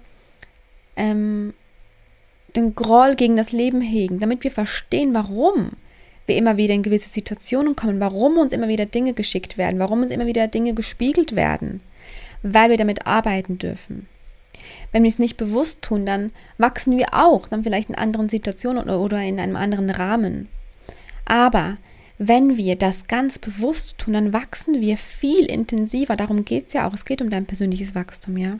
ähm, 0.96 1.54
den 2.54 2.74
Groll 2.74 3.16
gegen 3.16 3.36
das 3.36 3.52
Leben 3.52 3.80
hegen. 3.80 4.20
Damit 4.20 4.44
wir 4.44 4.50
verstehen, 4.50 5.14
warum 5.14 5.72
wir 6.26 6.36
immer 6.36 6.58
wieder 6.58 6.74
in 6.74 6.82
gewisse 6.82 7.08
Situationen 7.08 7.74
kommen, 7.74 8.00
warum 8.00 8.36
uns 8.36 8.52
immer 8.52 8.68
wieder 8.68 8.86
Dinge 8.86 9.14
geschickt 9.14 9.56
werden, 9.58 9.78
warum 9.78 10.02
uns 10.02 10.10
immer 10.10 10.26
wieder 10.26 10.46
Dinge 10.46 10.74
gespiegelt 10.74 11.34
werden, 11.34 11.80
weil 12.42 12.70
wir 12.70 12.76
damit 12.76 13.06
arbeiten 13.06 13.58
dürfen. 13.58 14.08
Wenn 14.92 15.02
wir 15.02 15.08
es 15.08 15.18
nicht 15.18 15.36
bewusst 15.36 15.82
tun, 15.82 16.06
dann 16.06 16.32
wachsen 16.58 16.96
wir 16.96 17.08
auch, 17.12 17.48
dann 17.48 17.64
vielleicht 17.64 17.88
in 17.88 17.94
anderen 17.94 18.28
Situationen 18.28 18.88
oder 18.88 19.20
in 19.22 19.40
einem 19.40 19.56
anderen 19.56 19.90
Rahmen. 19.90 20.48
Aber 21.24 21.78
wenn 22.28 22.56
wir 22.56 22.76
das 22.76 23.06
ganz 23.06 23.38
bewusst 23.38 23.98
tun, 23.98 24.14
dann 24.14 24.32
wachsen 24.32 24.80
wir 24.80 24.96
viel 24.96 25.46
intensiver. 25.46 26.16
Darum 26.16 26.44
geht 26.44 26.68
es 26.68 26.72
ja 26.74 26.88
auch. 26.88 26.94
Es 26.94 27.04
geht 27.04 27.22
um 27.22 27.30
dein 27.30 27.46
persönliches 27.46 27.94
Wachstum, 27.94 28.36
ja. 28.36 28.58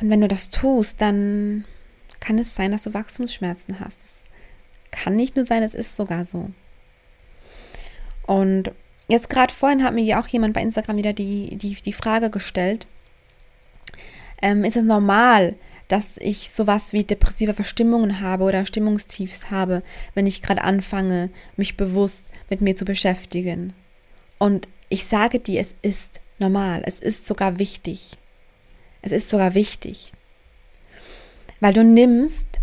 Und 0.00 0.10
wenn 0.10 0.20
du 0.20 0.28
das 0.28 0.50
tust, 0.50 1.00
dann 1.00 1.64
kann 2.20 2.38
es 2.38 2.54
sein, 2.54 2.72
dass 2.72 2.84
du 2.84 2.94
Wachstumsschmerzen 2.94 3.80
hast. 3.80 4.02
Das 4.02 4.12
kann 4.90 5.16
nicht 5.16 5.36
nur 5.36 5.44
sein, 5.44 5.62
es 5.62 5.74
ist 5.74 5.96
sogar 5.96 6.24
so. 6.24 6.50
Und 8.26 8.70
jetzt 9.08 9.28
gerade 9.28 9.52
vorhin 9.52 9.82
hat 9.82 9.94
mir 9.94 10.04
ja 10.04 10.20
auch 10.20 10.26
jemand 10.28 10.54
bei 10.54 10.62
Instagram 10.62 10.96
wieder 10.96 11.12
die, 11.12 11.56
die, 11.56 11.74
die 11.74 11.92
Frage 11.92 12.30
gestellt, 12.30 12.86
ähm, 14.42 14.64
ist 14.64 14.76
es 14.76 14.84
normal, 14.84 15.56
dass 15.90 16.18
ich 16.18 16.50
sowas 16.50 16.92
wie 16.92 17.02
depressive 17.02 17.52
Verstimmungen 17.52 18.20
habe 18.20 18.44
oder 18.44 18.64
Stimmungstiefs 18.64 19.50
habe, 19.50 19.82
wenn 20.14 20.24
ich 20.24 20.40
gerade 20.40 20.62
anfange, 20.62 21.30
mich 21.56 21.76
bewusst 21.76 22.30
mit 22.48 22.60
mir 22.60 22.76
zu 22.76 22.84
beschäftigen. 22.84 23.72
Und 24.38 24.68
ich 24.88 25.06
sage 25.06 25.40
dir, 25.40 25.60
es 25.60 25.74
ist 25.82 26.20
normal, 26.38 26.82
es 26.86 27.00
ist 27.00 27.26
sogar 27.26 27.58
wichtig. 27.58 28.12
Es 29.02 29.10
ist 29.10 29.28
sogar 29.28 29.54
wichtig. 29.54 30.12
Weil 31.58 31.72
du 31.72 31.82
nimmst, 31.82 32.60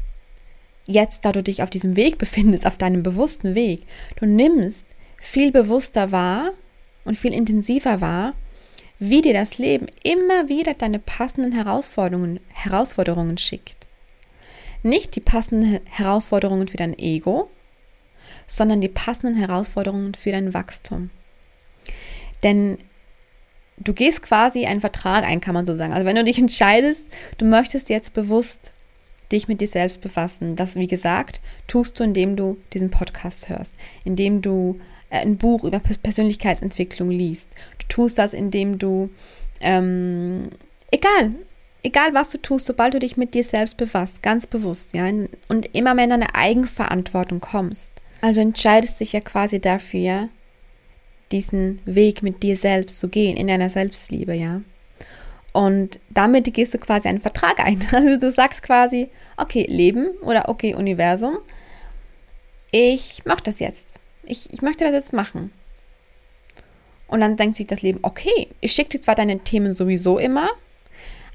jetzt 0.85 1.25
da 1.25 1.33
du 1.33 1.43
dich 1.43 1.63
auf 1.63 1.69
diesem 1.69 1.97
Weg 1.97 2.17
befindest, 2.17 2.65
auf 2.65 2.77
deinem 2.77 3.03
bewussten 3.03 3.55
Weg, 3.55 3.83
du 4.15 4.25
nimmst 4.25 4.85
viel 5.17 5.51
bewusster 5.51 6.13
wahr 6.13 6.51
und 7.03 7.17
viel 7.17 7.33
intensiver 7.33 7.99
wahr, 7.99 8.35
wie 8.99 9.21
dir 9.21 9.33
das 9.33 9.57
Leben 9.57 9.87
immer 10.03 10.49
wieder 10.49 10.73
deine 10.73 10.99
passenden 10.99 11.51
Herausforderungen, 11.51 12.39
Herausforderungen 12.53 13.37
schickt. 13.37 13.87
Nicht 14.83 15.15
die 15.15 15.21
passenden 15.21 15.79
Herausforderungen 15.85 16.67
für 16.67 16.77
dein 16.77 16.97
Ego, 16.97 17.49
sondern 18.47 18.81
die 18.81 18.89
passenden 18.89 19.35
Herausforderungen 19.35 20.13
für 20.13 20.31
dein 20.31 20.53
Wachstum. 20.53 21.09
Denn 22.43 22.77
du 23.77 23.93
gehst 23.93 24.21
quasi 24.21 24.65
einen 24.65 24.81
Vertrag 24.81 25.23
ein, 25.23 25.41
kann 25.41 25.53
man 25.53 25.65
so 25.65 25.75
sagen. 25.75 25.93
Also 25.93 26.05
wenn 26.05 26.15
du 26.15 26.23
dich 26.23 26.39
entscheidest, 26.39 27.09
du 27.37 27.45
möchtest 27.45 27.89
jetzt 27.89 28.13
bewusst 28.13 28.71
dich 29.31 29.47
mit 29.47 29.61
dir 29.61 29.67
selbst 29.67 30.01
befassen. 30.01 30.55
Das, 30.55 30.75
wie 30.75 30.87
gesagt, 30.87 31.41
tust 31.67 31.99
du, 31.99 32.03
indem 32.03 32.35
du 32.35 32.57
diesen 32.73 32.89
Podcast 32.89 33.49
hörst, 33.49 33.73
indem 34.05 34.41
du 34.41 34.79
ein 35.09 35.37
Buch 35.37 35.63
über 35.63 35.79
Persönlichkeitsentwicklung 35.79 37.09
liest. 37.09 37.49
Du 37.79 37.87
tust 37.87 38.17
das, 38.17 38.33
indem 38.33 38.77
du, 38.77 39.09
ähm, 39.61 40.49
egal, 40.91 41.31
egal 41.83 42.13
was 42.13 42.29
du 42.29 42.37
tust, 42.37 42.65
sobald 42.65 42.93
du 42.93 42.99
dich 42.99 43.17
mit 43.17 43.33
dir 43.33 43.43
selbst 43.43 43.77
befasst, 43.77 44.21
ganz 44.21 44.47
bewusst, 44.47 44.93
ja, 44.93 45.07
und 45.47 45.75
immer 45.75 45.93
mehr 45.93 46.05
in 46.05 46.11
deine 46.11 46.35
Eigenverantwortung 46.35 47.39
kommst. 47.39 47.91
Also 48.21 48.41
entscheidest 48.41 48.99
dich 48.99 49.13
ja 49.13 49.21
quasi 49.21 49.59
dafür, 49.59 50.29
diesen 51.31 51.81
Weg 51.85 52.23
mit 52.23 52.43
dir 52.43 52.57
selbst 52.57 52.99
zu 52.99 53.09
gehen, 53.09 53.37
in 53.37 53.47
deiner 53.47 53.69
Selbstliebe, 53.69 54.33
ja. 54.33 54.61
Und 55.53 55.99
damit 56.09 56.53
gehst 56.53 56.73
du 56.73 56.77
quasi 56.77 57.07
einen 57.07 57.21
Vertrag 57.21 57.59
ein. 57.59 57.83
Also 57.91 58.19
du 58.19 58.31
sagst 58.31 58.61
quasi, 58.61 59.09
okay, 59.37 59.65
Leben 59.67 60.09
oder 60.21 60.49
okay, 60.49 60.75
Universum, 60.75 61.37
ich 62.71 63.23
mache 63.25 63.43
das 63.43 63.59
jetzt. 63.59 63.99
Ich, 64.27 64.51
ich 64.53 64.61
möchte 64.61 64.83
das 64.83 64.93
jetzt 64.93 65.13
machen. 65.13 65.51
Und 67.07 67.21
dann 67.21 67.37
denkt 67.37 67.55
sich 67.55 67.67
das 67.67 67.81
Leben, 67.81 67.99
okay, 68.01 68.49
ich 68.59 68.73
schicke 68.73 68.89
dir 68.89 69.01
zwar 69.01 69.15
deine 69.15 69.39
Themen 69.39 69.75
sowieso 69.75 70.19
immer, 70.19 70.49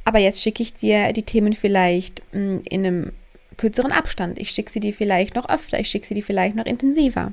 aber 0.05 0.19
jetzt 0.19 0.43
schicke 0.43 0.63
ich 0.63 0.75
dir 0.75 1.13
die 1.13 1.23
Themen 1.23 1.55
vielleicht 1.55 2.23
hm, 2.33 2.63
in 2.69 2.87
einem 2.87 3.13
kürzeren 3.57 3.93
Abstand. 3.93 4.39
Ich 4.39 4.51
schicke 4.51 4.71
sie 4.71 4.81
dir 4.81 4.93
vielleicht 4.93 5.35
noch 5.35 5.49
öfter, 5.49 5.79
ich 5.79 5.89
schicke 5.89 6.07
sie 6.07 6.15
dir 6.15 6.23
vielleicht 6.23 6.57
noch 6.57 6.67
intensiver. 6.67 7.33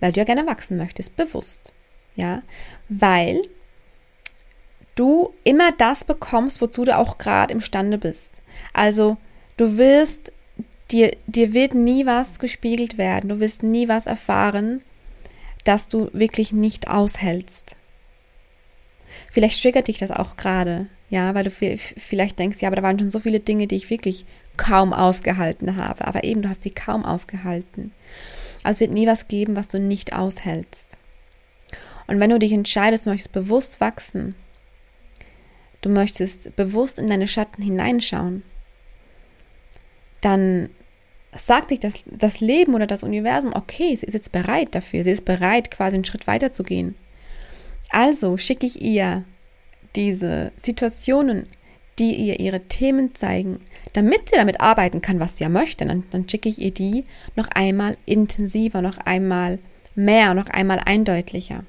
Weil 0.00 0.12
du 0.12 0.20
ja 0.20 0.24
gerne 0.24 0.46
wachsen 0.46 0.76
möchtest, 0.76 1.16
bewusst. 1.16 1.72
Ja, 2.16 2.42
weil 2.88 3.42
du 4.94 5.34
immer 5.42 5.72
das 5.72 6.04
bekommst, 6.04 6.60
wozu 6.60 6.84
du 6.84 6.96
auch 6.96 7.18
gerade 7.18 7.52
imstande 7.52 7.98
bist. 7.98 8.42
Also 8.72 9.16
du 9.56 9.76
wirst, 9.76 10.32
dir, 10.94 11.16
dir 11.26 11.52
wird 11.52 11.74
nie 11.74 12.06
was 12.06 12.38
gespiegelt 12.38 12.96
werden, 12.96 13.28
du 13.28 13.40
wirst 13.40 13.62
nie 13.62 13.88
was 13.88 14.06
erfahren, 14.06 14.82
das 15.64 15.88
du 15.88 16.08
wirklich 16.12 16.52
nicht 16.52 16.88
aushältst. 16.88 17.76
Vielleicht 19.32 19.60
triggert 19.60 19.88
dich 19.88 19.98
das 19.98 20.12
auch 20.12 20.36
gerade, 20.36 20.86
ja, 21.10 21.34
weil 21.34 21.44
du 21.44 21.50
vielleicht 21.50 22.38
denkst, 22.38 22.60
ja, 22.60 22.68
aber 22.68 22.76
da 22.76 22.82
waren 22.82 22.98
schon 22.98 23.10
so 23.10 23.20
viele 23.20 23.40
Dinge, 23.40 23.66
die 23.66 23.76
ich 23.76 23.90
wirklich 23.90 24.24
kaum 24.56 24.92
ausgehalten 24.92 25.76
habe. 25.76 26.06
Aber 26.06 26.24
eben, 26.24 26.42
du 26.42 26.48
hast 26.48 26.62
sie 26.62 26.70
kaum 26.70 27.04
ausgehalten. 27.04 27.92
Also 28.62 28.76
es 28.76 28.80
wird 28.80 28.92
nie 28.92 29.06
was 29.06 29.28
geben, 29.28 29.56
was 29.56 29.68
du 29.68 29.80
nicht 29.80 30.14
aushältst. 30.14 30.96
Und 32.06 32.20
wenn 32.20 32.30
du 32.30 32.38
dich 32.38 32.52
entscheidest, 32.52 33.06
du 33.06 33.10
möchtest 33.10 33.32
bewusst 33.32 33.80
wachsen, 33.80 34.34
du 35.80 35.88
möchtest 35.88 36.54
bewusst 36.54 36.98
in 36.98 37.08
deine 37.08 37.28
Schatten 37.28 37.62
hineinschauen, 37.62 38.42
dann 40.20 40.70
sagt 41.36 41.70
dich 41.70 41.80
das, 41.80 41.94
das 42.06 42.40
Leben 42.40 42.74
oder 42.74 42.86
das 42.86 43.02
Universum, 43.02 43.52
okay, 43.54 43.96
sie 43.96 44.06
ist 44.06 44.14
jetzt 44.14 44.32
bereit 44.32 44.74
dafür, 44.74 45.04
sie 45.04 45.10
ist 45.10 45.24
bereit, 45.24 45.70
quasi 45.70 45.96
einen 45.96 46.04
Schritt 46.04 46.26
weiter 46.26 46.52
zu 46.52 46.62
gehen. 46.62 46.94
Also 47.90 48.36
schicke 48.36 48.66
ich 48.66 48.80
ihr 48.80 49.24
diese 49.96 50.52
Situationen, 50.56 51.46
die 51.98 52.14
ihr 52.14 52.40
ihre 52.40 52.60
Themen 52.60 53.14
zeigen, 53.14 53.60
damit 53.92 54.28
sie 54.28 54.36
damit 54.36 54.60
arbeiten 54.60 55.00
kann, 55.00 55.20
was 55.20 55.36
sie 55.36 55.44
ja 55.44 55.48
möchte, 55.50 55.86
dann, 55.86 56.04
dann 56.10 56.28
schicke 56.28 56.48
ich 56.48 56.58
ihr 56.58 56.72
die 56.72 57.04
noch 57.36 57.48
einmal 57.48 57.96
intensiver, 58.04 58.82
noch 58.82 58.98
einmal 58.98 59.58
mehr, 59.94 60.34
noch 60.34 60.48
einmal 60.48 60.80
eindeutlicher. 60.84 61.64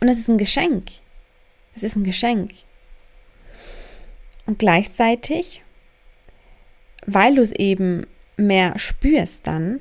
Und 0.00 0.08
es 0.08 0.18
ist 0.18 0.28
ein 0.28 0.38
Geschenk. 0.38 0.84
Es 1.74 1.82
ist 1.82 1.96
ein 1.96 2.04
Geschenk. 2.04 2.52
Und 4.46 4.58
gleichzeitig, 4.58 5.62
weil 7.06 7.34
du 7.34 7.42
es 7.42 7.52
eben 7.52 8.06
mehr 8.36 8.78
spürst 8.78 9.46
dann, 9.46 9.80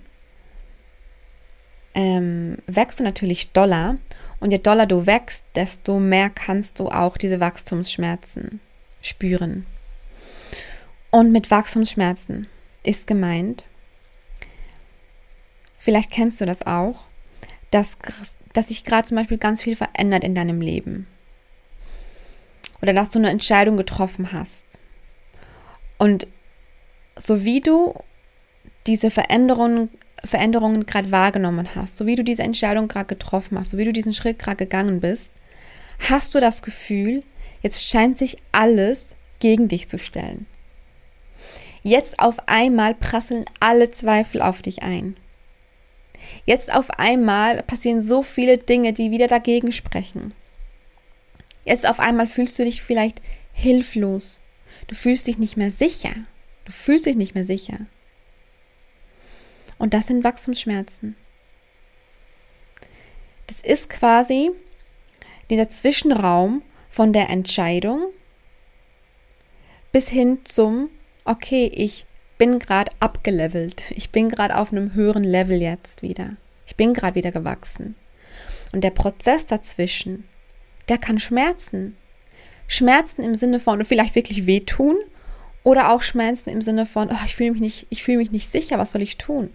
ähm, 1.93 2.57
wächst 2.67 2.99
du 2.99 3.03
natürlich 3.03 3.51
doller. 3.51 3.97
Und 4.39 4.51
je 4.51 4.57
doller 4.57 4.85
du 4.85 5.05
wächst, 5.05 5.45
desto 5.55 5.99
mehr 5.99 6.29
kannst 6.29 6.79
du 6.79 6.89
auch 6.89 7.17
diese 7.17 7.39
Wachstumsschmerzen 7.39 8.59
spüren. 9.01 9.65
Und 11.11 11.31
mit 11.31 11.49
Wachstumsschmerzen 11.49 12.47
ist 12.83 13.07
gemeint, 13.07 13.65
vielleicht 15.77 16.11
kennst 16.11 16.41
du 16.41 16.45
das 16.45 16.67
auch, 16.67 17.07
dass, 17.71 17.97
dass 18.53 18.67
sich 18.67 18.83
gerade 18.83 19.07
zum 19.07 19.17
Beispiel 19.17 19.37
ganz 19.37 19.61
viel 19.61 19.75
verändert 19.75 20.23
in 20.23 20.35
deinem 20.35 20.61
Leben 20.61 21.07
oder 22.81 22.93
dass 22.93 23.09
du 23.09 23.19
eine 23.19 23.29
Entscheidung 23.29 23.77
getroffen 23.77 24.31
hast. 24.31 24.65
Und 25.97 26.27
so 27.15 27.43
wie 27.43 27.61
du 27.61 27.93
diese 28.87 29.11
Veränderungen, 29.11 29.89
Veränderungen 30.23 30.85
gerade 30.85 31.11
wahrgenommen 31.11 31.69
hast, 31.75 31.97
so 31.97 32.05
wie 32.05 32.15
du 32.15 32.23
diese 32.23 32.43
Entscheidung 32.43 32.87
gerade 32.87 33.07
getroffen 33.07 33.59
hast, 33.59 33.71
so 33.71 33.77
wie 33.77 33.85
du 33.85 33.93
diesen 33.93 34.13
Schritt 34.13 34.39
gerade 34.39 34.57
gegangen 34.57 34.99
bist, 34.99 35.31
hast 36.09 36.35
du 36.35 36.39
das 36.39 36.61
Gefühl, 36.61 37.23
jetzt 37.61 37.87
scheint 37.87 38.17
sich 38.17 38.37
alles 38.51 39.07
gegen 39.39 39.67
dich 39.67 39.87
zu 39.89 39.99
stellen. 39.99 40.45
Jetzt 41.83 42.19
auf 42.19 42.47
einmal 42.47 42.95
prasseln 42.95 43.45
alle 43.59 43.91
Zweifel 43.91 44.41
auf 44.41 44.61
dich 44.61 44.81
ein. 44.81 45.15
Jetzt 46.45 46.73
auf 46.73 46.89
einmal 46.91 47.61
passieren 47.61 48.01
so 48.01 48.23
viele 48.23 48.57
Dinge, 48.57 48.93
die 48.93 49.11
wieder 49.11 49.27
dagegen 49.27 49.71
sprechen. 49.71 50.33
Jetzt 51.63 51.87
auf 51.87 51.99
einmal 51.99 52.27
fühlst 52.27 52.57
du 52.57 52.65
dich 52.65 52.81
vielleicht 52.81 53.21
hilflos. 53.53 54.41
Du 54.87 54.95
fühlst 54.95 55.27
dich 55.27 55.37
nicht 55.37 55.57
mehr 55.57 55.71
sicher. 55.71 56.13
Du 56.65 56.71
fühlst 56.71 57.05
dich 57.05 57.15
nicht 57.15 57.35
mehr 57.35 57.45
sicher. 57.45 57.85
Und 59.77 59.93
das 59.93 60.07
sind 60.07 60.23
Wachstumsschmerzen. 60.23 61.15
Das 63.47 63.61
ist 63.61 63.89
quasi 63.89 64.51
dieser 65.49 65.69
Zwischenraum 65.69 66.63
von 66.89 67.13
der 67.13 67.29
Entscheidung 67.29 68.07
bis 69.91 70.09
hin 70.09 70.39
zum, 70.43 70.89
okay, 71.23 71.71
ich 71.73 72.05
bin 72.37 72.59
gerade 72.59 72.91
abgelevelt. 72.99 73.83
Ich 73.91 74.09
bin 74.09 74.29
gerade 74.29 74.57
auf 74.57 74.71
einem 74.71 74.93
höheren 74.93 75.23
Level 75.23 75.61
jetzt 75.61 76.01
wieder. 76.01 76.35
Ich 76.65 76.75
bin 76.75 76.93
gerade 76.93 77.15
wieder 77.15 77.31
gewachsen. 77.31 77.95
Und 78.73 78.83
der 78.83 78.89
Prozess 78.89 79.45
dazwischen, 79.45 80.27
der 80.89 80.97
kann 80.97 81.19
schmerzen. 81.19 81.95
Schmerzen 82.67 83.21
im 83.23 83.35
Sinne 83.35 83.59
von 83.59 83.85
vielleicht 83.85 84.15
wirklich 84.15 84.45
wehtun 84.47 84.97
oder 85.63 85.91
auch 85.91 86.01
Schmerzen 86.01 86.49
im 86.49 86.61
Sinne 86.61 86.85
von, 86.85 87.09
oh, 87.09 87.25
ich 87.25 87.35
fühle 87.35 87.51
mich 87.51 87.61
nicht, 87.61 87.87
ich 87.89 88.03
fühle 88.03 88.17
mich 88.17 88.31
nicht 88.31 88.51
sicher, 88.51 88.77
was 88.77 88.91
soll 88.91 89.01
ich 89.01 89.17
tun? 89.17 89.51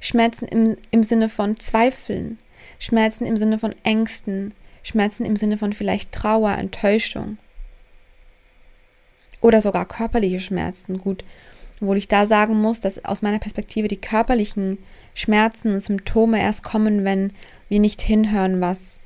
Schmerzen 0.00 0.46
im, 0.46 0.76
im 0.90 1.04
Sinne 1.04 1.28
von 1.28 1.58
Zweifeln, 1.58 2.38
Schmerzen 2.78 3.26
im 3.26 3.36
Sinne 3.36 3.58
von 3.58 3.74
Ängsten, 3.84 4.54
Schmerzen 4.82 5.24
im 5.24 5.36
Sinne 5.36 5.58
von 5.58 5.72
vielleicht 5.72 6.12
Trauer, 6.12 6.52
Enttäuschung. 6.52 7.38
Oder 9.40 9.62
sogar 9.62 9.86
körperliche 9.86 10.40
Schmerzen. 10.40 10.98
Gut, 10.98 11.24
wo 11.80 11.94
ich 11.94 12.08
da 12.08 12.26
sagen 12.26 12.60
muss, 12.60 12.80
dass 12.80 13.04
aus 13.04 13.22
meiner 13.22 13.38
Perspektive 13.38 13.88
die 13.88 14.00
körperlichen 14.00 14.78
Schmerzen 15.14 15.74
und 15.74 15.82
Symptome 15.82 16.40
erst 16.40 16.62
kommen, 16.62 17.04
wenn 17.04 17.32
wir 17.68 17.80
nicht 17.80 18.02
hinhören, 18.02 18.60
was 18.60 19.00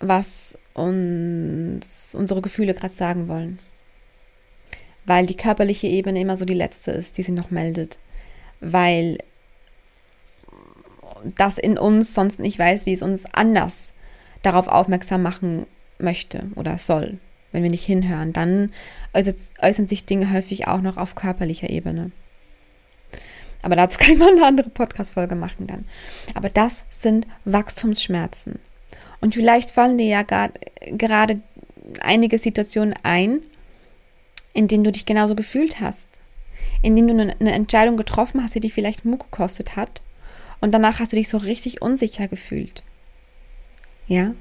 was 0.00 0.56
uns 0.72 2.14
unsere 2.14 2.40
Gefühle 2.40 2.74
gerade 2.74 2.94
sagen 2.94 3.28
wollen. 3.28 3.58
Weil 5.04 5.26
die 5.26 5.36
körperliche 5.36 5.86
Ebene 5.86 6.20
immer 6.20 6.36
so 6.36 6.44
die 6.44 6.54
letzte 6.54 6.90
ist, 6.92 7.18
die 7.18 7.22
sie 7.22 7.32
noch 7.32 7.50
meldet. 7.50 7.98
Weil 8.60 9.18
das 11.36 11.58
in 11.58 11.78
uns 11.78 12.14
sonst 12.14 12.38
nicht 12.38 12.58
weiß, 12.58 12.86
wie 12.86 12.92
es 12.92 13.02
uns 13.02 13.24
anders 13.32 13.92
darauf 14.42 14.68
aufmerksam 14.68 15.22
machen 15.22 15.66
möchte 15.98 16.44
oder 16.56 16.78
soll. 16.78 17.18
Wenn 17.52 17.62
wir 17.62 17.70
nicht 17.70 17.84
hinhören, 17.84 18.32
dann 18.32 18.72
äußern 19.12 19.88
sich 19.88 20.06
Dinge 20.06 20.32
häufig 20.32 20.68
auch 20.68 20.80
noch 20.80 20.96
auf 20.96 21.14
körperlicher 21.14 21.68
Ebene. 21.68 22.12
Aber 23.62 23.76
dazu 23.76 23.98
kann 23.98 24.12
ich 24.12 24.18
mal 24.18 24.30
eine 24.30 24.46
andere 24.46 24.70
Podcast-Folge 24.70 25.34
machen 25.34 25.66
dann. 25.66 25.84
Aber 26.34 26.48
das 26.48 26.84
sind 26.90 27.26
Wachstumsschmerzen. 27.44 28.58
Und 29.20 29.34
vielleicht 29.34 29.70
fallen 29.70 29.98
dir 29.98 30.06
ja 30.06 30.22
gerade 30.22 31.42
einige 32.00 32.38
Situationen 32.38 32.94
ein, 33.02 33.40
in 34.54 34.68
denen 34.68 34.84
du 34.84 34.92
dich 34.92 35.04
genauso 35.04 35.34
gefühlt 35.34 35.80
hast. 35.80 36.08
In 36.82 36.96
denen 36.96 37.18
du 37.18 37.34
eine 37.38 37.52
Entscheidung 37.52 37.96
getroffen 37.96 38.42
hast, 38.42 38.54
die 38.54 38.60
dich 38.60 38.72
vielleicht 38.72 39.04
Mut 39.04 39.20
gekostet 39.20 39.76
hat. 39.76 40.00
Und 40.60 40.72
danach 40.72 41.00
hast 41.00 41.12
du 41.12 41.16
dich 41.16 41.28
so 41.28 41.38
richtig 41.38 41.82
unsicher 41.82 42.28
gefühlt. 42.28 42.82
Ja? 44.06 44.34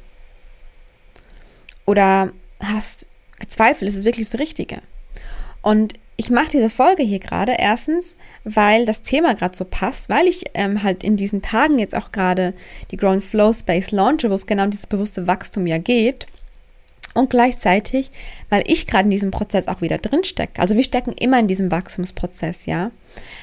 oder 1.89 2.31
hast 2.59 3.07
gezweifelt, 3.39 3.89
ist 3.89 3.97
es 3.97 4.05
wirklich 4.05 4.29
das 4.29 4.39
Richtige? 4.39 4.81
Und 5.63 5.95
ich 6.17 6.29
mache 6.29 6.51
diese 6.51 6.69
Folge 6.69 7.01
hier 7.01 7.19
gerade 7.19 7.55
erstens, 7.57 8.15
weil 8.43 8.85
das 8.85 9.01
Thema 9.01 9.33
gerade 9.33 9.57
so 9.57 9.65
passt, 9.65 10.07
weil 10.07 10.27
ich 10.27 10.43
ähm, 10.53 10.83
halt 10.83 11.03
in 11.03 11.17
diesen 11.17 11.41
Tagen 11.41 11.79
jetzt 11.79 11.95
auch 11.95 12.11
gerade 12.11 12.53
die 12.91 12.97
Grown 12.97 13.21
Flow 13.23 13.51
Space 13.53 13.89
launche, 13.89 14.29
wo 14.29 14.35
es 14.35 14.45
genau 14.45 14.65
um 14.65 14.69
dieses 14.69 14.85
bewusste 14.85 15.25
Wachstum 15.25 15.65
ja 15.65 15.79
geht. 15.79 16.27
Und 17.13 17.29
gleichzeitig, 17.29 18.11
weil 18.49 18.63
ich 18.67 18.87
gerade 18.87 19.05
in 19.05 19.11
diesem 19.11 19.31
Prozess 19.31 19.67
auch 19.67 19.81
wieder 19.81 19.97
drin 19.97 20.23
stecke. 20.23 20.61
Also 20.61 20.75
wir 20.75 20.83
stecken 20.83 21.13
immer 21.13 21.39
in 21.39 21.47
diesem 21.47 21.71
Wachstumsprozess, 21.71 22.65
ja. 22.65 22.91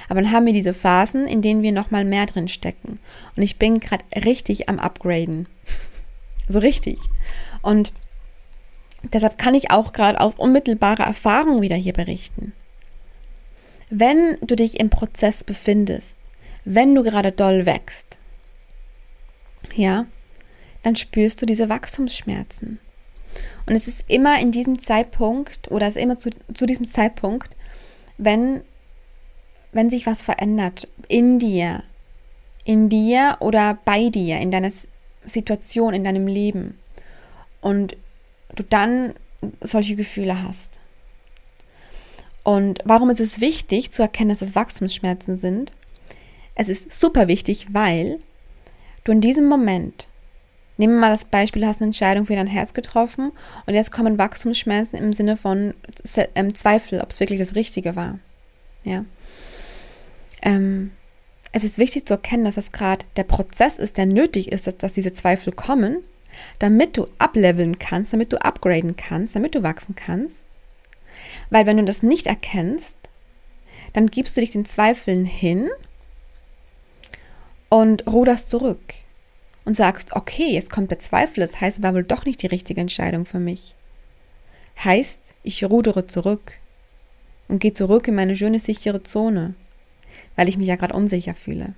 Aber 0.08 0.22
dann 0.22 0.30
haben 0.30 0.46
wir 0.46 0.52
diese 0.52 0.74
Phasen, 0.74 1.26
in 1.26 1.42
denen 1.42 1.62
wir 1.62 1.72
nochmal 1.72 2.04
mehr 2.04 2.26
drin 2.26 2.48
stecken. 2.48 3.00
Und 3.36 3.42
ich 3.42 3.58
bin 3.58 3.80
gerade 3.80 4.04
richtig 4.24 4.68
am 4.68 4.78
Upgraden. 4.78 5.48
so 6.48 6.60
richtig. 6.60 6.98
Und 7.60 7.92
deshalb 9.12 9.36
kann 9.36 9.54
ich 9.54 9.70
auch 9.70 9.92
gerade 9.92 10.20
aus 10.20 10.36
unmittelbarer 10.36 11.04
Erfahrung 11.04 11.60
wieder 11.60 11.76
hier 11.76 11.92
berichten. 11.92 12.52
Wenn 13.90 14.36
du 14.40 14.56
dich 14.56 14.80
im 14.80 14.90
Prozess 14.90 15.44
befindest, 15.44 16.16
wenn 16.64 16.94
du 16.94 17.02
gerade 17.02 17.32
doll 17.32 17.66
wächst, 17.66 18.18
ja, 19.74 20.06
dann 20.82 20.96
spürst 20.96 21.42
du 21.42 21.46
diese 21.46 21.68
Wachstumsschmerzen. 21.68 22.78
Und 23.66 23.74
es 23.74 23.88
ist 23.88 24.04
immer 24.08 24.40
in 24.40 24.52
diesem 24.52 24.80
Zeitpunkt 24.80 25.70
oder 25.70 25.88
es 25.88 25.96
ist 25.96 26.02
immer 26.02 26.18
zu, 26.18 26.30
zu 26.54 26.66
diesem 26.66 26.86
Zeitpunkt, 26.86 27.56
wenn, 28.16 28.62
wenn 29.72 29.90
sich 29.90 30.06
was 30.06 30.22
verändert 30.22 30.88
in 31.08 31.38
dir, 31.38 31.82
in 32.64 32.88
dir 32.88 33.36
oder 33.40 33.78
bei 33.84 34.08
dir, 34.08 34.38
in 34.38 34.50
deiner 34.50 34.70
Situation, 35.24 35.94
in 35.94 36.04
deinem 36.04 36.28
Leben. 36.28 36.78
Und 37.60 37.96
du 38.54 38.62
dann 38.62 39.14
solche 39.60 39.96
Gefühle 39.96 40.42
hast. 40.42 40.80
Und 42.44 42.78
warum 42.84 43.10
ist 43.10 43.20
es 43.20 43.40
wichtig 43.40 43.90
zu 43.90 44.02
erkennen, 44.02 44.30
dass 44.30 44.42
es 44.42 44.54
Wachstumsschmerzen 44.54 45.36
sind? 45.36 45.74
Es 46.54 46.68
ist 46.68 46.92
super 46.92 47.26
wichtig, 47.26 47.66
weil 47.72 48.20
du 49.02 49.12
in 49.12 49.20
diesem 49.20 49.46
Moment 49.46 50.06
Nehmen 50.78 50.94
wir 50.94 51.00
mal 51.00 51.10
das 51.10 51.24
Beispiel, 51.24 51.62
du 51.62 51.68
hast 51.68 51.80
eine 51.80 51.88
Entscheidung 51.88 52.26
für 52.26 52.34
dein 52.34 52.46
Herz 52.46 52.74
getroffen 52.74 53.32
und 53.64 53.74
jetzt 53.74 53.92
kommen 53.92 54.18
Wachstumsschmerzen 54.18 54.98
im 54.98 55.12
Sinne 55.12 55.36
von 55.36 55.74
ähm, 56.34 56.54
Zweifel, 56.54 57.00
ob 57.00 57.10
es 57.10 57.20
wirklich 57.20 57.40
das 57.40 57.54
Richtige 57.54 57.96
war. 57.96 58.18
Ja. 58.84 59.04
Ähm, 60.42 60.92
es 61.52 61.64
ist 61.64 61.78
wichtig 61.78 62.06
zu 62.06 62.14
erkennen, 62.14 62.44
dass 62.44 62.56
das 62.56 62.72
gerade 62.72 63.06
der 63.16 63.24
Prozess 63.24 63.78
ist, 63.78 63.96
der 63.96 64.04
nötig 64.04 64.52
ist, 64.52 64.66
dass, 64.66 64.76
dass 64.76 64.92
diese 64.92 65.14
Zweifel 65.14 65.52
kommen, 65.52 66.04
damit 66.58 66.98
du 66.98 67.06
ableveln 67.18 67.78
kannst, 67.78 68.12
damit 68.12 68.32
du 68.32 68.36
upgraden 68.36 68.96
kannst, 68.96 69.34
damit 69.34 69.54
du 69.54 69.62
wachsen 69.62 69.94
kannst. 69.94 70.44
Weil 71.48 71.64
wenn 71.64 71.78
du 71.78 71.84
das 71.84 72.02
nicht 72.02 72.26
erkennst, 72.26 72.96
dann 73.94 74.08
gibst 74.08 74.36
du 74.36 74.42
dich 74.42 74.50
den 74.50 74.66
Zweifeln 74.66 75.24
hin 75.24 75.70
und 77.70 78.06
ruderst 78.06 78.50
zurück 78.50 79.05
und 79.66 79.74
sagst, 79.74 80.14
okay, 80.14 80.48
jetzt 80.52 80.70
kommt 80.70 80.90
der 80.90 81.00
Zweifel, 81.00 81.40
das 81.40 81.60
heißt, 81.60 81.82
war 81.82 81.92
wohl 81.92 82.04
doch 82.04 82.24
nicht 82.24 82.40
die 82.40 82.46
richtige 82.46 82.80
Entscheidung 82.80 83.26
für 83.26 83.40
mich. 83.40 83.74
Heißt, 84.82 85.20
ich 85.42 85.64
rudere 85.64 86.06
zurück 86.06 86.54
und 87.48 87.58
gehe 87.58 87.74
zurück 87.74 88.08
in 88.08 88.14
meine 88.14 88.36
schöne, 88.36 88.60
sichere 88.60 89.02
Zone, 89.02 89.54
weil 90.36 90.48
ich 90.48 90.56
mich 90.56 90.68
ja 90.68 90.76
gerade 90.76 90.94
unsicher 90.94 91.34
fühle. 91.34 91.74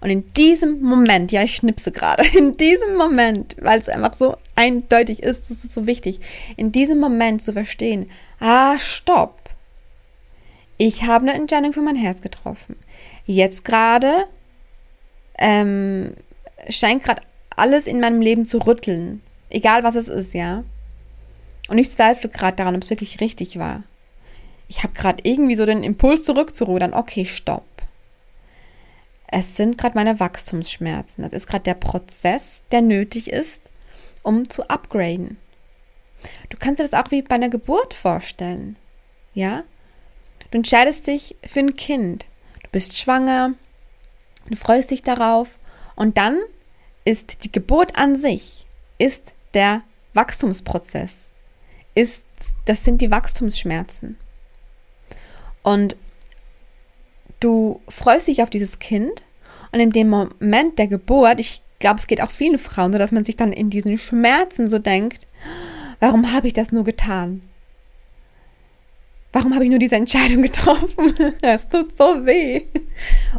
Und 0.00 0.10
in 0.10 0.32
diesem 0.32 0.80
Moment, 0.80 1.30
ja, 1.30 1.42
ich 1.42 1.54
schnipse 1.54 1.92
gerade, 1.92 2.26
in 2.36 2.56
diesem 2.56 2.96
Moment, 2.96 3.56
weil 3.60 3.78
es 3.78 3.88
einfach 3.88 4.16
so 4.18 4.36
eindeutig 4.56 5.22
ist, 5.22 5.48
das 5.48 5.62
ist 5.62 5.72
so 5.72 5.86
wichtig, 5.86 6.20
in 6.56 6.72
diesem 6.72 6.98
Moment 6.98 7.40
zu 7.40 7.52
verstehen, 7.52 8.10
ah, 8.40 8.78
stopp. 8.78 9.50
Ich 10.76 11.04
habe 11.04 11.28
eine 11.28 11.34
Entscheidung 11.34 11.72
für 11.72 11.82
mein 11.82 11.96
Herz 11.96 12.20
getroffen. 12.20 12.74
Jetzt 13.26 13.64
gerade 13.64 14.24
ähm, 15.38 16.14
scheint 16.68 17.04
gerade 17.04 17.22
alles 17.56 17.86
in 17.86 18.00
meinem 18.00 18.20
Leben 18.20 18.46
zu 18.46 18.58
rütteln. 18.58 19.22
Egal 19.48 19.82
was 19.82 19.94
es 19.94 20.08
ist, 20.08 20.34
ja. 20.34 20.64
Und 21.68 21.78
ich 21.78 21.90
zweifle 21.90 22.28
gerade 22.28 22.56
daran, 22.56 22.76
ob 22.76 22.82
es 22.82 22.90
wirklich 22.90 23.20
richtig 23.20 23.58
war. 23.58 23.82
Ich 24.68 24.82
habe 24.82 24.94
gerade 24.94 25.22
irgendwie 25.24 25.56
so 25.56 25.66
den 25.66 25.82
Impuls 25.82 26.24
zurückzurudern. 26.24 26.94
Okay, 26.94 27.24
stopp. 27.24 27.64
Es 29.26 29.56
sind 29.56 29.78
gerade 29.78 29.96
meine 29.96 30.18
Wachstumsschmerzen. 30.18 31.22
Das 31.22 31.32
ist 31.32 31.46
gerade 31.46 31.62
der 31.62 31.74
Prozess, 31.74 32.64
der 32.72 32.82
nötig 32.82 33.30
ist, 33.30 33.62
um 34.22 34.48
zu 34.48 34.68
upgraden. 34.68 35.38
Du 36.48 36.56
kannst 36.58 36.80
dir 36.80 36.84
das 36.84 36.94
auch 36.94 37.10
wie 37.12 37.22
bei 37.22 37.36
einer 37.36 37.48
Geburt 37.48 37.94
vorstellen. 37.94 38.76
Ja? 39.32 39.62
Du 40.50 40.58
entscheidest 40.58 41.06
dich 41.06 41.36
für 41.44 41.60
ein 41.60 41.76
Kind. 41.76 42.26
Du 42.64 42.70
bist 42.72 42.98
schwanger. 42.98 43.54
Du 44.48 44.56
freust 44.56 44.90
dich 44.90 45.02
darauf. 45.02 45.59
Und 46.00 46.16
dann 46.16 46.40
ist 47.04 47.44
die 47.44 47.52
Geburt 47.52 47.98
an 47.98 48.18
sich, 48.18 48.64
ist 48.96 49.34
der 49.52 49.82
Wachstumsprozess, 50.14 51.30
ist, 51.94 52.24
das 52.64 52.84
sind 52.84 53.02
die 53.02 53.10
Wachstumsschmerzen. 53.10 54.16
Und 55.62 55.96
du 57.38 57.82
freust 57.86 58.28
dich 58.28 58.42
auf 58.42 58.48
dieses 58.48 58.78
Kind 58.78 59.26
und 59.72 59.80
in 59.80 59.90
dem 59.90 60.08
Moment 60.08 60.78
der 60.78 60.86
Geburt, 60.86 61.38
ich 61.38 61.60
glaube, 61.80 62.00
es 62.00 62.06
geht 62.06 62.22
auch 62.22 62.30
vielen 62.30 62.58
Frauen 62.58 62.94
so, 62.94 62.98
dass 62.98 63.12
man 63.12 63.26
sich 63.26 63.36
dann 63.36 63.52
in 63.52 63.68
diesen 63.68 63.98
Schmerzen 63.98 64.70
so 64.70 64.78
denkt, 64.78 65.26
warum 66.00 66.32
habe 66.32 66.46
ich 66.46 66.54
das 66.54 66.72
nur 66.72 66.84
getan? 66.84 67.42
Warum 69.34 69.52
habe 69.52 69.64
ich 69.64 69.70
nur 69.70 69.78
diese 69.78 69.96
Entscheidung 69.96 70.40
getroffen? 70.40 71.34
Es 71.42 71.68
tut 71.68 71.98
so 71.98 72.24
weh. 72.24 72.62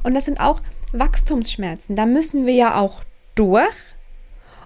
Und 0.03 0.13
das 0.13 0.25
sind 0.25 0.39
auch 0.39 0.61
Wachstumsschmerzen. 0.91 1.95
Da 1.95 2.05
müssen 2.05 2.45
wir 2.45 2.53
ja 2.53 2.79
auch 2.79 3.03
durch, 3.35 3.75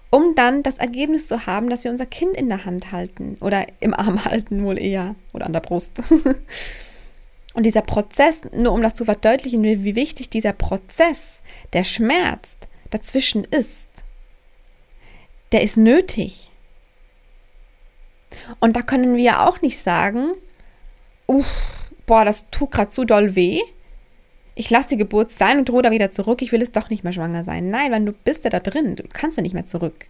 um 0.09 0.35
dann 0.35 0.63
das 0.63 0.77
Ergebnis 0.77 1.27
zu 1.27 1.45
haben, 1.45 1.69
dass 1.69 1.83
wir 1.83 1.91
unser 1.91 2.05
Kind 2.05 2.35
in 2.37 2.49
der 2.49 2.65
Hand 2.65 2.91
halten 2.91 3.37
oder 3.41 3.65
im 3.79 3.93
Arm 3.93 4.23
halten 4.25 4.63
wohl 4.63 4.81
eher 4.81 5.15
oder 5.33 5.45
an 5.45 5.53
der 5.53 5.59
Brust. 5.59 6.01
Und 7.53 7.63
dieser 7.65 7.81
Prozess, 7.81 8.41
nur 8.51 8.73
um 8.73 8.81
das 8.81 8.93
zu 8.93 9.05
verdeutlichen, 9.05 9.63
wie 9.63 9.95
wichtig 9.95 10.29
dieser 10.29 10.51
Prozess, 10.51 11.41
der 11.71 11.85
schmerzt, 11.85 12.67
dazwischen 12.89 13.45
ist, 13.45 13.89
der 15.53 15.61
ist 15.61 15.77
nötig. 15.77 16.51
Und 18.59 18.75
da 18.75 18.81
können 18.81 19.15
wir 19.15 19.47
auch 19.47 19.61
nicht 19.61 19.79
sagen, 19.79 20.33
uff, 21.27 21.47
boah, 22.05 22.25
das 22.25 22.49
tut 22.51 22.71
gerade 22.71 22.89
zu 22.89 23.05
doll 23.05 23.35
weh 23.35 23.61
ich 24.55 24.69
lasse 24.69 24.89
die 24.89 24.97
Geburt 24.97 25.31
sein 25.31 25.59
und 25.59 25.69
drohe 25.69 25.83
da 25.83 25.91
wieder 25.91 26.09
zurück, 26.09 26.41
ich 26.41 26.51
will 26.53 26.61
es 26.61 26.71
doch 26.71 26.89
nicht 26.89 27.03
mehr 27.03 27.13
schwanger 27.13 27.43
sein. 27.43 27.69
Nein, 27.69 27.91
weil 27.91 28.03
du 28.05 28.13
bist 28.13 28.45
ja 28.45 28.49
da 28.49 28.61
drin, 28.61 28.95
du 28.95 29.03
kannst 29.11 29.35
ja 29.35 29.43
nicht 29.43 29.53
mehr 29.53 29.65
zurück. 29.65 30.07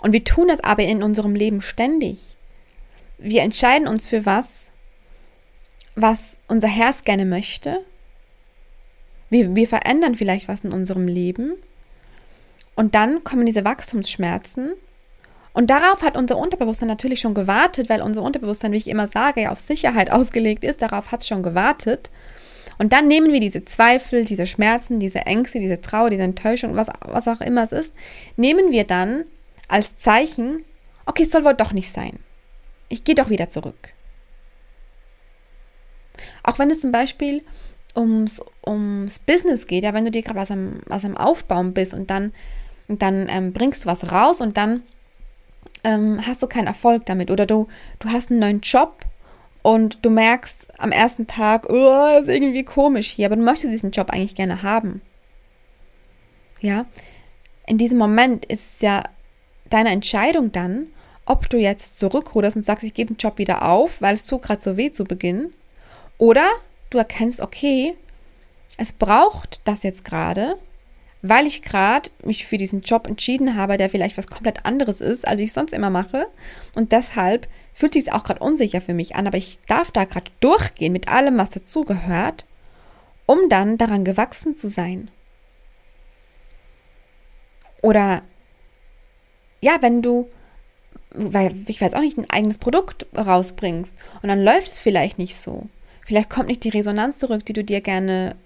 Und 0.00 0.12
wir 0.12 0.24
tun 0.24 0.48
das 0.48 0.60
aber 0.60 0.82
in 0.82 1.02
unserem 1.02 1.34
Leben 1.34 1.62
ständig. 1.62 2.36
Wir 3.18 3.42
entscheiden 3.42 3.88
uns 3.88 4.06
für 4.06 4.26
was, 4.26 4.66
was 5.94 6.36
unser 6.48 6.68
Herz 6.68 7.04
gerne 7.04 7.24
möchte. 7.24 7.80
Wir, 9.30 9.54
wir 9.54 9.66
verändern 9.66 10.14
vielleicht 10.14 10.48
was 10.48 10.60
in 10.60 10.72
unserem 10.72 11.08
Leben. 11.08 11.54
Und 12.74 12.94
dann 12.94 13.24
kommen 13.24 13.46
diese 13.46 13.64
Wachstumsschmerzen. 13.64 14.74
Und 15.54 15.70
darauf 15.70 16.02
hat 16.02 16.16
unser 16.16 16.36
Unterbewusstsein 16.36 16.88
natürlich 16.88 17.20
schon 17.20 17.32
gewartet, 17.32 17.88
weil 17.88 18.02
unser 18.02 18.22
Unterbewusstsein, 18.22 18.72
wie 18.72 18.76
ich 18.76 18.88
immer 18.88 19.08
sage, 19.08 19.42
ja 19.42 19.52
auf 19.52 19.60
Sicherheit 19.60 20.10
ausgelegt 20.12 20.64
ist. 20.64 20.82
Darauf 20.82 21.12
hat 21.12 21.22
es 21.22 21.28
schon 21.28 21.42
gewartet. 21.42 22.10
Und 22.78 22.92
dann 22.92 23.08
nehmen 23.08 23.32
wir 23.32 23.40
diese 23.40 23.64
Zweifel, 23.64 24.24
diese 24.24 24.46
Schmerzen, 24.46 25.00
diese 25.00 25.20
Ängste, 25.20 25.60
diese 25.60 25.80
Trauer, 25.80 26.10
diese 26.10 26.22
Enttäuschung, 26.22 26.76
was, 26.76 26.88
was 27.00 27.28
auch 27.28 27.40
immer 27.40 27.62
es 27.62 27.72
ist, 27.72 27.92
nehmen 28.36 28.70
wir 28.70 28.84
dann 28.84 29.24
als 29.68 29.96
Zeichen, 29.96 30.64
okay, 31.06 31.24
es 31.24 31.30
soll 31.30 31.44
wohl 31.44 31.54
doch 31.54 31.72
nicht 31.72 31.92
sein. 31.92 32.18
Ich 32.88 33.04
gehe 33.04 33.14
doch 33.14 33.30
wieder 33.30 33.48
zurück. 33.48 33.92
Auch 36.42 36.58
wenn 36.58 36.70
es 36.70 36.80
zum 36.80 36.92
Beispiel 36.92 37.42
ums, 37.96 38.40
ums 38.66 39.18
Business 39.18 39.66
geht, 39.66 39.84
ja, 39.84 39.94
wenn 39.94 40.04
du 40.04 40.10
dir 40.10 40.22
gerade 40.22 40.38
was 40.38 40.50
am, 40.50 40.80
was 40.86 41.04
am 41.04 41.16
Aufbauen 41.16 41.72
bist 41.72 41.94
und 41.94 42.10
dann, 42.10 42.32
und 42.88 43.02
dann 43.02 43.26
ähm, 43.28 43.52
bringst 43.52 43.84
du 43.84 43.88
was 43.88 44.12
raus 44.12 44.40
und 44.40 44.56
dann 44.56 44.82
ähm, 45.82 46.20
hast 46.26 46.42
du 46.42 46.46
keinen 46.46 46.66
Erfolg 46.66 47.06
damit 47.06 47.30
oder 47.30 47.46
du, 47.46 47.68
du 47.98 48.10
hast 48.10 48.30
einen 48.30 48.40
neuen 48.40 48.60
Job 48.60 49.04
und 49.66 49.98
du 50.02 50.10
merkst 50.10 50.68
am 50.78 50.92
ersten 50.92 51.26
Tag, 51.26 51.66
oh, 51.68 52.20
ist 52.20 52.28
irgendwie 52.28 52.62
komisch 52.62 53.08
hier, 53.08 53.26
aber 53.26 53.34
du 53.34 53.42
möchtest 53.42 53.72
diesen 53.72 53.90
Job 53.90 54.10
eigentlich 54.10 54.36
gerne 54.36 54.62
haben. 54.62 55.02
Ja, 56.60 56.86
in 57.66 57.76
diesem 57.76 57.98
Moment 57.98 58.46
ist 58.46 58.74
es 58.74 58.80
ja 58.80 59.02
deine 59.68 59.90
Entscheidung 59.90 60.52
dann, 60.52 60.86
ob 61.24 61.50
du 61.50 61.56
jetzt 61.56 61.98
zurückruderst 61.98 62.56
und 62.56 62.62
sagst, 62.62 62.84
ich 62.84 62.94
gebe 62.94 63.12
den 63.12 63.16
Job 63.16 63.38
wieder 63.38 63.68
auf, 63.68 64.00
weil 64.00 64.14
es 64.14 64.24
tut 64.24 64.42
gerade 64.42 64.62
so 64.62 64.76
weh 64.76 64.92
zu 64.92 65.02
Beginn, 65.02 65.52
oder 66.16 66.46
du 66.90 66.98
erkennst, 66.98 67.40
okay, 67.40 67.96
es 68.76 68.92
braucht 68.92 69.60
das 69.64 69.82
jetzt 69.82 70.04
gerade, 70.04 70.58
weil 71.28 71.46
ich 71.46 71.62
gerade 71.62 72.10
mich 72.24 72.46
für 72.46 72.56
diesen 72.56 72.82
Job 72.82 73.06
entschieden 73.06 73.56
habe, 73.56 73.76
der 73.78 73.90
vielleicht 73.90 74.16
was 74.16 74.26
komplett 74.26 74.64
anderes 74.66 75.00
ist, 75.00 75.26
als 75.26 75.40
ich 75.40 75.52
sonst 75.52 75.72
immer 75.72 75.90
mache. 75.90 76.26
Und 76.74 76.92
deshalb 76.92 77.48
fühlt 77.72 77.94
sich 77.94 78.06
es 78.06 78.12
auch 78.12 78.24
gerade 78.24 78.40
unsicher 78.40 78.80
für 78.80 78.94
mich 78.94 79.16
an, 79.16 79.26
aber 79.26 79.38
ich 79.38 79.58
darf 79.66 79.90
da 79.90 80.04
gerade 80.04 80.30
durchgehen 80.40 80.92
mit 80.92 81.08
allem, 81.08 81.38
was 81.38 81.50
dazugehört, 81.50 82.46
um 83.26 83.48
dann 83.48 83.78
daran 83.78 84.04
gewachsen 84.04 84.56
zu 84.56 84.68
sein. 84.68 85.10
Oder 87.82 88.22
ja, 89.60 89.78
wenn 89.80 90.02
du, 90.02 90.28
weil 91.10 91.54
ich 91.66 91.80
weiß 91.80 91.94
auch 91.94 92.00
nicht, 92.00 92.18
ein 92.18 92.30
eigenes 92.30 92.58
Produkt 92.58 93.06
rausbringst 93.16 93.96
und 94.22 94.28
dann 94.28 94.42
läuft 94.42 94.72
es 94.72 94.78
vielleicht 94.78 95.18
nicht 95.18 95.36
so. 95.36 95.68
Vielleicht 96.04 96.30
kommt 96.30 96.48
nicht 96.48 96.62
die 96.64 96.68
Resonanz 96.68 97.18
zurück, 97.18 97.44
die 97.44 97.52
du 97.52 97.64
dir 97.64 97.80
gerne, 97.80 98.36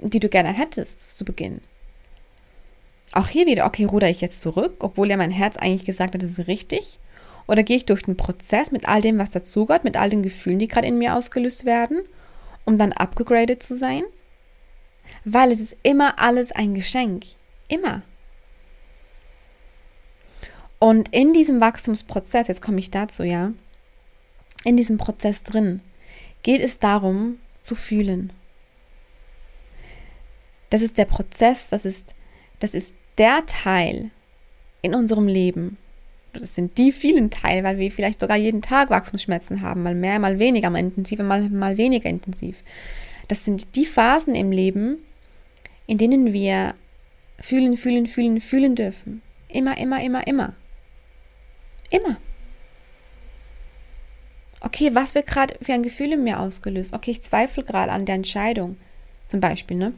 die 0.00 0.20
du 0.20 0.28
gerne 0.28 0.52
hättest 0.52 1.16
zu 1.16 1.24
Beginn. 1.24 1.60
Auch 3.12 3.28
hier 3.28 3.46
wieder, 3.46 3.66
okay, 3.66 3.84
ruder 3.84 4.08
ich 4.08 4.20
jetzt 4.20 4.40
zurück, 4.40 4.76
obwohl 4.80 5.10
ja 5.10 5.16
mein 5.16 5.30
Herz 5.30 5.56
eigentlich 5.56 5.84
gesagt 5.84 6.14
hat, 6.14 6.22
das 6.22 6.38
ist 6.38 6.48
richtig? 6.48 6.98
Oder 7.46 7.62
gehe 7.62 7.76
ich 7.76 7.86
durch 7.86 8.02
den 8.02 8.16
Prozess 8.16 8.70
mit 8.70 8.88
all 8.88 9.02
dem, 9.02 9.18
was 9.18 9.30
dazugehört, 9.30 9.84
mit 9.84 9.96
all 9.96 10.08
den 10.08 10.22
Gefühlen, 10.22 10.58
die 10.58 10.68
gerade 10.68 10.86
in 10.86 10.98
mir 10.98 11.16
ausgelöst 11.16 11.64
werden, 11.64 12.02
um 12.64 12.78
dann 12.78 12.92
abgegradet 12.92 13.62
zu 13.62 13.76
sein? 13.76 14.04
Weil 15.24 15.52
es 15.52 15.60
ist 15.60 15.76
immer 15.82 16.18
alles 16.18 16.52
ein 16.52 16.74
Geschenk. 16.74 17.24
Immer. 17.68 18.02
Und 20.78 21.14
in 21.14 21.32
diesem 21.32 21.60
Wachstumsprozess, 21.60 22.48
jetzt 22.48 22.62
komme 22.62 22.78
ich 22.78 22.90
dazu, 22.90 23.22
ja, 23.22 23.52
in 24.64 24.76
diesem 24.76 24.98
Prozess 24.98 25.42
drin, 25.42 25.82
geht 26.42 26.62
es 26.62 26.78
darum 26.78 27.38
zu 27.60 27.74
fühlen. 27.74 28.32
Das 30.70 30.80
ist 30.80 30.96
der 30.98 31.04
Prozess, 31.04 31.68
das 31.68 31.84
ist, 31.84 32.14
das 32.58 32.74
ist 32.74 32.94
der 33.18 33.44
Teil 33.46 34.10
in 34.80 34.94
unserem 34.94 35.28
Leben, 35.28 35.78
das 36.32 36.54
sind 36.54 36.78
die 36.78 36.92
vielen 36.92 37.30
Teile, 37.30 37.62
weil 37.62 37.78
wir 37.78 37.90
vielleicht 37.90 38.20
sogar 38.20 38.36
jeden 38.36 38.62
Tag 38.62 38.90
Wachstumsschmerzen 38.90 39.60
haben, 39.60 39.82
mal 39.82 39.94
mehr, 39.94 40.18
mal 40.18 40.38
weniger, 40.38 40.70
mal 40.70 40.78
intensiver, 40.78 41.22
mal, 41.22 41.48
mal 41.50 41.76
weniger 41.76 42.08
intensiv. 42.08 42.62
Das 43.28 43.44
sind 43.44 43.76
die 43.76 43.86
Phasen 43.86 44.34
im 44.34 44.50
Leben, 44.50 44.98
in 45.86 45.98
denen 45.98 46.32
wir 46.32 46.74
fühlen, 47.38 47.76
fühlen, 47.76 48.06
fühlen, 48.06 48.40
fühlen 48.40 48.74
dürfen. 48.74 49.22
Immer, 49.48 49.76
immer, 49.78 50.02
immer, 50.02 50.26
immer. 50.26 50.54
Immer. 51.90 52.16
Okay, 54.60 54.90
was 54.94 55.14
wird 55.14 55.26
gerade 55.26 55.56
für 55.60 55.74
ein 55.74 55.82
Gefühl 55.82 56.12
in 56.12 56.24
mir 56.24 56.40
ausgelöst? 56.40 56.94
Okay, 56.94 57.10
ich 57.10 57.22
zweifle 57.22 57.64
gerade 57.64 57.92
an 57.92 58.06
der 58.06 58.14
Entscheidung, 58.14 58.76
zum 59.28 59.40
Beispiel, 59.40 59.76
ne? 59.76 59.92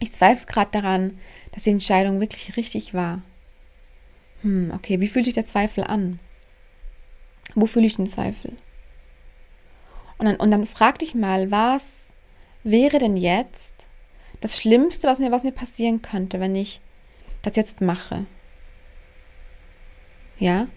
Ich 0.00 0.12
zweifle 0.12 0.46
gerade 0.46 0.70
daran, 0.72 1.18
dass 1.52 1.64
die 1.64 1.70
Entscheidung 1.70 2.20
wirklich 2.20 2.56
richtig 2.56 2.94
war. 2.94 3.22
Hm, 4.42 4.72
okay, 4.74 5.00
wie 5.00 5.08
fühlt 5.08 5.26
sich 5.26 5.34
der 5.34 5.44
Zweifel 5.44 5.84
an? 5.84 6.18
Wo 7.54 7.66
fühle 7.66 7.86
ich 7.86 7.96
den 7.96 8.06
Zweifel? 8.06 8.52
Und 10.18 10.26
dann, 10.26 10.36
und 10.36 10.50
dann 10.50 10.66
frag 10.66 10.98
dich 10.98 11.14
mal, 11.14 11.50
was 11.50 12.08
wäre 12.62 12.98
denn 12.98 13.16
jetzt 13.16 13.74
das 14.40 14.58
Schlimmste, 14.58 15.06
was 15.06 15.18
mir, 15.18 15.30
was 15.30 15.44
mir 15.44 15.52
passieren 15.52 16.02
könnte, 16.02 16.40
wenn 16.40 16.56
ich 16.56 16.80
das 17.42 17.56
jetzt 17.56 17.80
mache? 17.80 18.26
Ja? 20.38 20.68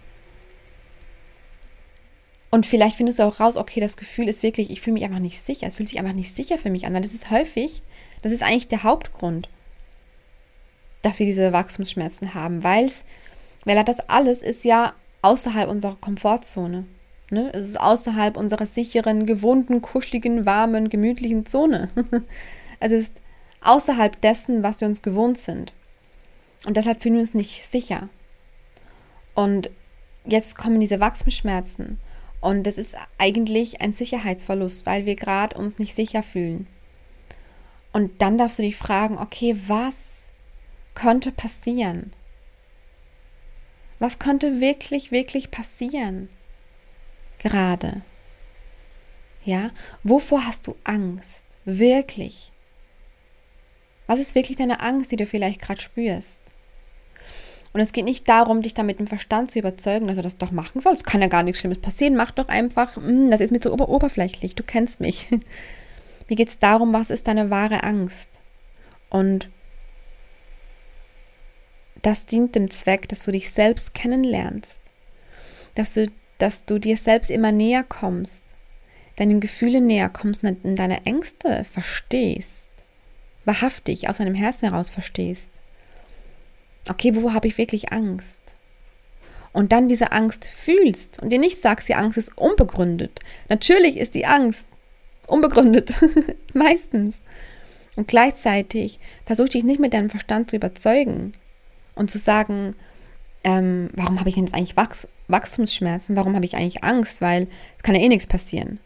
Und 2.51 2.65
vielleicht 2.65 2.97
findest 2.97 3.19
du 3.19 3.23
auch 3.23 3.39
raus, 3.39 3.57
okay, 3.57 3.79
das 3.79 3.97
Gefühl 3.97 4.29
ist 4.29 4.43
wirklich, 4.43 4.69
ich 4.69 4.81
fühle 4.81 4.93
mich 4.93 5.03
einfach 5.03 5.19
nicht 5.19 5.41
sicher. 5.41 5.65
Es 5.65 5.75
fühlt 5.75 5.89
sich 5.89 5.97
einfach 5.97 6.13
nicht 6.13 6.35
sicher 6.35 6.57
für 6.57 6.69
mich 6.69 6.85
an. 6.85 6.93
Weil 6.93 7.01
das 7.01 7.13
ist 7.13 7.31
häufig, 7.31 7.81
das 8.23 8.31
ist 8.31 8.41
eigentlich 8.41 8.67
der 8.67 8.83
Hauptgrund, 8.83 9.49
dass 11.03 11.19
wir 11.19 11.25
diese 11.25 11.53
Wachstumsschmerzen 11.53 12.33
haben, 12.33 12.63
weil 12.63 12.85
es 12.85 13.05
weil 13.65 13.81
das 13.83 13.99
alles 14.09 14.41
ist 14.41 14.63
ja 14.63 14.93
außerhalb 15.21 15.69
unserer 15.69 15.95
Komfortzone. 15.95 16.85
Ne? 17.29 17.49
Es 17.53 17.67
ist 17.67 17.79
außerhalb 17.79 18.37
unserer 18.37 18.65
sicheren, 18.65 19.25
gewohnten, 19.25 19.81
kuscheligen, 19.81 20.45
warmen, 20.45 20.89
gemütlichen 20.89 21.45
Zone. 21.45 21.89
es 22.79 22.91
ist 22.91 23.13
außerhalb 23.61 24.19
dessen, 24.21 24.63
was 24.63 24.81
wir 24.81 24.87
uns 24.87 25.01
gewohnt 25.01 25.37
sind. 25.37 25.73
Und 26.65 26.77
deshalb 26.77 27.01
fühlen 27.01 27.15
wir 27.15 27.21
uns 27.21 27.33
nicht 27.33 27.65
sicher. 27.69 28.09
Und 29.33 29.69
jetzt 30.25 30.57
kommen 30.57 30.79
diese 30.79 30.99
Wachstumsschmerzen. 30.99 31.99
Und 32.41 32.67
das 32.67 32.77
ist 32.77 32.95
eigentlich 33.17 33.81
ein 33.81 33.93
Sicherheitsverlust, 33.93 34.85
weil 34.85 35.05
wir 35.05 35.15
gerade 35.15 35.57
uns 35.57 35.79
nicht 35.79 35.95
sicher 35.95 36.23
fühlen. 36.23 36.67
Und 37.93 38.21
dann 38.21 38.37
darfst 38.37 38.59
du 38.59 38.63
dich 38.63 38.75
fragen, 38.75 39.17
okay, 39.17 39.55
was 39.67 39.95
könnte 40.95 41.31
passieren? 41.31 42.11
Was 43.99 44.19
könnte 44.19 44.59
wirklich, 44.59 45.11
wirklich 45.11 45.51
passieren? 45.51 46.27
Gerade. 47.37 48.01
Ja, 49.45 49.71
wovor 50.03 50.45
hast 50.45 50.67
du 50.67 50.75
Angst? 50.83 51.45
Wirklich. 51.65 52.51
Was 54.07 54.19
ist 54.19 54.35
wirklich 54.35 54.57
deine 54.57 54.81
Angst, 54.81 55.11
die 55.11 55.15
du 55.15 55.25
vielleicht 55.25 55.61
gerade 55.61 55.81
spürst? 55.81 56.39
Und 57.73 57.79
es 57.79 57.91
geht 57.91 58.05
nicht 58.05 58.27
darum, 58.29 58.61
dich 58.61 58.73
damit 58.73 58.99
im 58.99 59.07
Verstand 59.07 59.51
zu 59.51 59.59
überzeugen, 59.59 60.07
dass 60.07 60.15
du 60.15 60.21
das 60.21 60.37
doch 60.37 60.51
machen 60.51 60.79
sollst. 60.79 61.05
Kann 61.05 61.21
ja 61.21 61.27
gar 61.27 61.41
nichts 61.41 61.59
Schlimmes 61.59 61.79
passieren. 61.79 62.15
Mach 62.15 62.31
doch 62.31 62.47
einfach, 62.47 62.95
hm, 62.95 63.31
das 63.31 63.41
ist 63.41 63.51
mir 63.51 63.59
zu 63.59 63.73
ober 63.73 63.89
oberflächlich. 63.89 64.55
Du 64.55 64.63
kennst 64.63 64.99
mich. 64.99 65.27
Mir 66.29 66.35
geht 66.35 66.49
es 66.49 66.59
darum, 66.59 66.93
was 66.93 67.09
ist 67.09 67.27
deine 67.27 67.49
wahre 67.49 67.83
Angst? 67.83 68.41
Und 69.09 69.49
das 72.01 72.25
dient 72.25 72.55
dem 72.55 72.69
Zweck, 72.69 73.07
dass 73.09 73.25
du 73.25 73.31
dich 73.31 73.51
selbst 73.51 73.93
kennenlernst, 73.93 74.81
dass 75.75 75.93
du, 75.93 76.11
dass 76.37 76.65
du 76.65 76.79
dir 76.79 76.97
selbst 76.97 77.31
immer 77.31 77.51
näher 77.51 77.83
kommst, 77.83 78.43
deinen 79.15 79.39
Gefühlen 79.39 79.87
näher 79.87 80.09
kommst 80.09 80.43
und 80.43 80.75
deine 80.75 81.05
Ängste 81.05 81.63
verstehst, 81.63 82.69
wahrhaftig 83.45 84.09
aus 84.09 84.17
deinem 84.17 84.35
Herzen 84.35 84.69
heraus 84.69 84.89
verstehst. 84.89 85.49
Okay, 86.89 87.15
wo 87.15 87.33
habe 87.33 87.47
ich 87.47 87.57
wirklich 87.57 87.93
Angst? 87.93 88.41
Und 89.53 89.71
dann 89.71 89.87
diese 89.87 90.11
Angst 90.11 90.45
fühlst 90.45 91.21
und 91.21 91.29
dir 91.29 91.39
nicht 91.39 91.61
sagst, 91.61 91.87
die 91.87 91.95
Angst 91.95 92.17
ist 92.17 92.35
unbegründet. 92.37 93.19
Natürlich 93.49 93.97
ist 93.97 94.15
die 94.15 94.25
Angst 94.25 94.67
unbegründet, 95.27 95.93
meistens. 96.53 97.15
Und 97.95 98.07
gleichzeitig 98.07 98.99
versuch 99.25 99.49
dich 99.49 99.63
nicht 99.63 99.79
mit 99.79 99.93
deinem 99.93 100.09
Verstand 100.09 100.49
zu 100.49 100.55
überzeugen, 100.55 101.33
und 101.95 102.09
zu 102.09 102.17
sagen, 102.17 102.75
ähm, 103.43 103.89
warum 103.93 104.19
habe 104.19 104.29
ich 104.29 104.35
jetzt 104.35 104.55
eigentlich 104.55 104.77
Wachs 104.77 105.07
Wachstumsschmerzen? 105.27 106.15
Warum 106.15 106.35
habe 106.35 106.45
ich 106.45 106.55
eigentlich 106.55 106.83
Angst? 106.83 107.21
Weil 107.21 107.47
es 107.77 107.83
kann 107.83 107.95
ja 107.95 108.01
eh 108.01 108.09
nichts 108.09 108.27
passieren. 108.27 108.79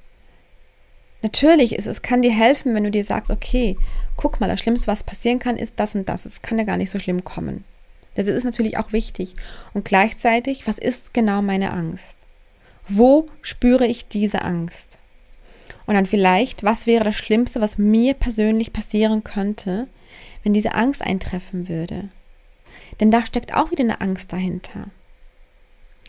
Natürlich 1.23 1.73
ist 1.73 1.87
es, 1.87 2.03
kann 2.03 2.21
dir 2.21 2.31
helfen, 2.31 2.75
wenn 2.75 2.83
du 2.83 2.91
dir 2.91 3.03
sagst, 3.03 3.31
okay, 3.31 3.75
guck 4.15 4.39
mal, 4.39 4.47
das 4.47 4.59
Schlimmste, 4.59 4.87
was 4.87 5.03
passieren 5.03 5.39
kann, 5.39 5.57
ist 5.57 5.73
das 5.77 5.95
und 5.95 6.07
das. 6.07 6.25
Es 6.25 6.43
kann 6.43 6.59
ja 6.59 6.63
gar 6.63 6.77
nicht 6.77 6.91
so 6.91 6.99
schlimm 6.99 7.23
kommen. 7.23 7.63
Das 8.13 8.27
ist 8.27 8.43
natürlich 8.43 8.77
auch 8.77 8.93
wichtig. 8.93 9.33
Und 9.73 9.83
gleichzeitig, 9.83 10.67
was 10.67 10.77
ist 10.77 11.13
genau 11.13 11.41
meine 11.41 11.71
Angst? 11.73 12.15
Wo 12.87 13.27
spüre 13.41 13.87
ich 13.87 14.07
diese 14.07 14.43
Angst? 14.43 14.99
Und 15.87 15.95
dann 15.95 16.05
vielleicht, 16.05 16.63
was 16.63 16.85
wäre 16.85 17.03
das 17.03 17.15
Schlimmste, 17.15 17.61
was 17.61 17.77
mir 17.77 18.13
persönlich 18.13 18.73
passieren 18.73 19.23
könnte, 19.23 19.87
wenn 20.43 20.53
diese 20.53 20.75
Angst 20.75 21.01
eintreffen 21.01 21.67
würde? 21.67 22.09
Denn 22.99 23.09
da 23.09 23.25
steckt 23.25 23.55
auch 23.55 23.71
wieder 23.71 23.83
eine 23.83 24.01
Angst 24.01 24.31
dahinter. 24.31 24.89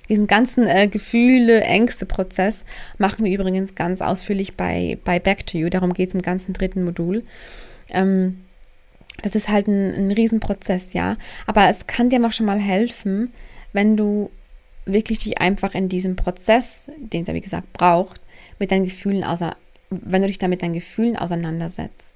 Diesen 0.08 0.26
ganzen 0.26 0.66
äh, 0.66 0.88
Gefühle, 0.88 1.62
Ängste-Prozess 1.62 2.64
machen 2.98 3.24
wir 3.24 3.32
übrigens 3.32 3.74
ganz 3.74 4.00
ausführlich 4.00 4.56
bei, 4.56 4.98
bei 5.04 5.18
Back 5.18 5.46
to 5.46 5.58
You. 5.58 5.68
Darum 5.68 5.92
geht 5.92 6.08
es 6.08 6.14
im 6.14 6.22
ganzen 6.22 6.54
dritten 6.54 6.82
Modul. 6.82 7.24
Ähm, 7.90 8.44
das 9.22 9.34
ist 9.34 9.48
halt 9.48 9.68
ein, 9.68 9.94
ein 9.94 10.10
Riesenprozess, 10.10 10.92
ja. 10.92 11.16
Aber 11.46 11.68
es 11.68 11.86
kann 11.86 12.08
dir 12.08 12.24
auch 12.24 12.32
schon 12.32 12.46
mal 12.46 12.58
helfen, 12.58 13.32
wenn 13.72 13.96
du 13.96 14.30
wirklich 14.86 15.18
dich 15.18 15.40
einfach 15.40 15.74
in 15.74 15.88
diesem 15.88 16.16
Prozess, 16.16 16.90
den 16.96 17.22
es 17.22 17.28
ja 17.28 17.34
wie 17.34 17.42
gesagt 17.42 17.72
braucht, 17.74 18.20
mit 18.58 18.70
deinen 18.70 18.84
Gefühlen 18.84 19.24
außer, 19.24 19.56
wenn 19.90 20.22
du 20.22 20.29
dich 20.29 20.38
da 20.38 20.48
mit 20.48 20.62
deinen 20.62 20.74
Gefühlen 20.74 21.16
auseinandersetzt 21.16 22.14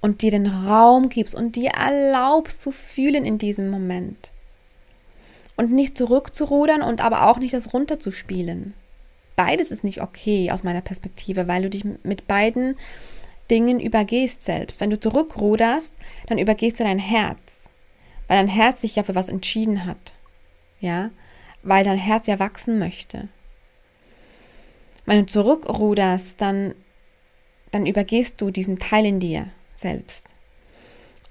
und 0.00 0.22
dir 0.22 0.30
den 0.30 0.46
Raum 0.46 1.08
gibst 1.08 1.34
und 1.34 1.56
dir 1.56 1.70
erlaubst 1.70 2.60
zu 2.60 2.70
fühlen 2.70 3.24
in 3.24 3.38
diesem 3.38 3.70
Moment. 3.70 4.32
Und 5.56 5.70
nicht 5.70 5.96
zurückzurudern 5.98 6.82
und 6.82 7.02
aber 7.02 7.28
auch 7.28 7.38
nicht 7.38 7.54
das 7.54 7.72
runterzuspielen. 7.72 8.74
Beides 9.36 9.70
ist 9.70 9.84
nicht 9.84 10.02
okay 10.02 10.50
aus 10.50 10.62
meiner 10.62 10.80
Perspektive, 10.80 11.48
weil 11.48 11.62
du 11.62 11.70
dich 11.70 11.84
mit 12.02 12.26
beiden 12.26 12.76
Dingen 13.50 13.80
übergehst 13.80 14.42
selbst. 14.42 14.80
Wenn 14.80 14.90
du 14.90 14.98
zurückruderst, 14.98 15.92
dann 16.26 16.38
übergehst 16.38 16.80
du 16.80 16.84
dein 16.84 16.98
Herz, 16.98 17.70
weil 18.28 18.38
dein 18.38 18.48
Herz 18.48 18.80
sich 18.80 18.96
ja 18.96 19.02
für 19.02 19.14
was 19.14 19.28
entschieden 19.28 19.84
hat. 19.84 20.14
Ja, 20.80 21.10
weil 21.62 21.84
dein 21.84 21.98
Herz 21.98 22.26
ja 22.26 22.38
wachsen 22.38 22.78
möchte. 22.78 23.28
Wenn 25.06 25.20
du 25.20 25.26
zurückruderst, 25.26 26.40
dann, 26.40 26.74
dann 27.72 27.86
übergehst 27.86 28.40
du 28.40 28.50
diesen 28.50 28.78
Teil 28.78 29.04
in 29.04 29.18
dir, 29.18 29.48
selbst. 29.74 30.36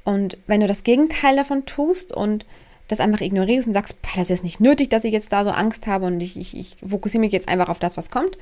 Und 0.04 0.38
wenn 0.48 0.62
du 0.62 0.68
das 0.68 0.84
Gegenteil 0.84 1.36
davon 1.36 1.66
tust 1.66 2.12
und 2.12 2.46
das 2.88 3.00
einfach 3.00 3.22
ignorierst 3.22 3.68
und 3.68 3.74
sagst, 3.74 3.96
das 4.18 4.30
ist 4.30 4.44
nicht 4.44 4.60
nötig, 4.60 4.90
dass 4.90 5.06
ich 5.06 5.14
jetzt 5.14 5.32
da 5.32 5.46
so 5.46 5.52
Angst 5.52 5.88
habe 5.88 6.06
und 6.08 6.20
ich, 6.20 6.36
ich, 6.36 6.58
ich 6.58 6.76
fokussiere 6.86 7.22
mich 7.22 7.32
jetzt 7.32 7.48
einfach 7.48 7.70
auf 7.70 7.80
das, 7.80 7.96
was 7.96 8.10
kommt, 8.10 8.38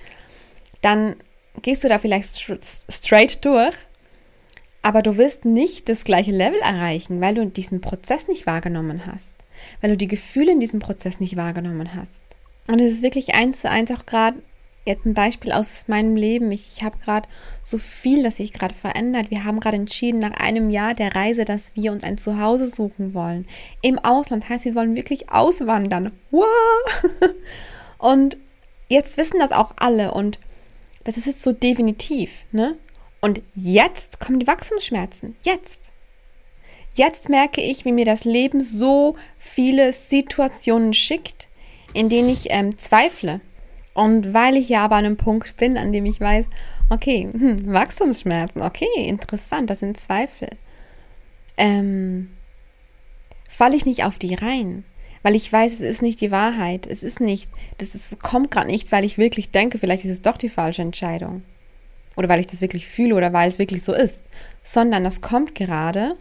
dann 0.82 1.16
gehst 1.62 1.84
du 1.84 1.90
da 1.90 2.00
vielleicht 2.00 2.40
straight 2.90 3.46
durch, 3.46 3.76
aber 4.82 5.02
du 5.02 5.18
wirst 5.18 5.46
nicht 5.46 5.90
das 5.90 6.04
gleiche 6.04 6.32
Level 6.32 6.60
erreichen, 6.62 7.22
weil 7.22 7.36
du 7.36 7.46
diesen 7.46 7.82
Prozess 7.82 8.28
nicht 8.28 8.48
wahrgenommen 8.48 9.06
hast, 9.06 9.34
weil 9.82 9.92
du 9.92 9.98
die 9.98 10.08
Gefühle 10.08 10.54
in 10.54 10.60
diesem 10.60 10.80
Prozess 10.80 11.20
nicht 11.20 11.36
wahrgenommen 11.36 11.94
hast. 11.94 12.24
Und 12.68 12.80
es 12.80 12.94
ist 12.94 13.02
wirklich 13.02 13.36
eins 13.36 13.62
zu 13.62 13.70
eins 13.70 13.92
auch 13.92 14.06
gerade 14.06 14.42
jetzt 14.90 15.06
ein 15.06 15.14
Beispiel 15.14 15.52
aus 15.52 15.86
meinem 15.88 16.16
Leben. 16.16 16.52
Ich, 16.52 16.68
ich 16.68 16.84
habe 16.84 16.98
gerade 16.98 17.30
so 17.64 17.78
viel, 17.78 18.24
das 18.24 18.38
sich 18.38 18.52
gerade 18.52 18.74
verändert. 18.74 19.30
Wir 19.30 19.46
haben 19.46 19.60
gerade 19.60 19.78
entschieden, 19.78 20.20
nach 20.20 20.40
einem 20.40 20.70
Jahr 20.70 20.94
der 20.94 21.16
Reise, 21.16 21.46
dass 21.46 21.76
wir 21.76 21.92
uns 21.92 22.04
ein 22.04 22.18
Zuhause 22.18 22.68
suchen 22.68 23.14
wollen. 23.14 23.48
Im 23.82 24.00
Ausland 24.00 24.50
heißt, 24.50 24.66
wir 24.66 24.76
wollen 24.76 24.96
wirklich 24.96 25.32
auswandern. 25.32 26.12
Und 27.98 28.38
jetzt 28.90 29.18
wissen 29.18 29.40
das 29.40 29.52
auch 29.52 29.74
alle 29.78 30.14
und 30.14 30.40
das 31.04 31.18
ist 31.18 31.28
jetzt 31.28 31.44
so 31.44 31.52
definitiv, 31.52 32.46
ne? 32.52 32.78
Und 33.22 33.42
jetzt 33.54 34.20
kommen 34.20 34.40
die 34.40 34.48
Wachstumsschmerzen. 34.48 35.36
Jetzt. 35.44 35.92
Jetzt 36.94 37.30
merke 37.30 37.62
ich, 37.62 37.86
wie 37.86 37.92
mir 37.92 38.06
das 38.06 38.24
Leben 38.24 38.64
so 38.64 39.16
viele 39.38 39.94
Situationen 39.94 40.94
schickt, 40.94 41.50
in 41.94 42.10
denen 42.10 42.30
ich 42.30 42.48
ähm, 42.50 42.78
zweifle. 42.78 43.42
Und 43.94 44.34
weil 44.34 44.56
ich 44.56 44.70
ja 44.70 44.86
aber 44.86 44.96
an 44.96 45.06
einem 45.06 45.18
Punkt 45.18 45.58
bin, 45.58 45.78
an 45.78 45.92
dem 45.92 46.06
ich 46.06 46.22
weiß, 46.22 46.46
okay, 46.90 47.30
hm, 47.32 47.72
Wachstumsschmerzen, 47.72 48.62
okay, 48.62 48.88
interessant, 48.96 49.70
das 49.70 49.80
sind 49.80 49.98
Zweifel. 49.98 50.50
Ähm, 51.58 52.30
falle 53.50 53.76
ich 53.76 53.86
nicht 53.86 54.04
auf 54.04 54.18
die 54.18 54.36
rein, 54.36 54.86
weil 55.24 55.36
ich 55.36 55.52
weiß, 55.52 55.74
es 55.74 55.82
ist 55.82 56.02
nicht 56.02 56.22
die 56.22 56.32
Wahrheit, 56.32 56.88
es 56.88 57.04
ist 57.04 57.20
nicht, 57.20 57.50
das 57.78 57.96
ist, 57.96 58.22
kommt 58.22 58.52
gerade 58.52 58.68
nicht, 58.68 58.92
weil 58.92 59.04
ich 59.04 59.18
wirklich 59.18 59.52
denke, 59.52 59.78
vielleicht 59.78 60.06
ist 60.06 60.12
es 60.12 60.22
doch 60.22 60.38
die 60.38 60.50
falsche 60.50 60.82
Entscheidung. 60.82 61.44
Oder 62.16 62.30
weil 62.30 62.40
ich 62.40 62.48
das 62.48 62.62
wirklich 62.62 62.88
fühle 62.88 63.16
oder 63.16 63.34
weil 63.34 63.50
es 63.50 63.60
wirklich 63.60 63.84
so 63.84 63.94
ist, 63.94 64.24
sondern 64.64 65.04
das 65.04 65.22
kommt 65.22 65.56
gerade, 65.56 66.16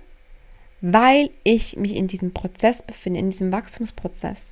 weil 0.81 1.31
ich 1.45 1.77
mich 1.77 1.97
in 1.97 2.07
diesem 2.07 2.33
Prozess 2.33 2.83
befinde, 2.83 3.21
in 3.21 3.31
diesem 3.31 3.53
Wachstumsprozess, 3.53 4.47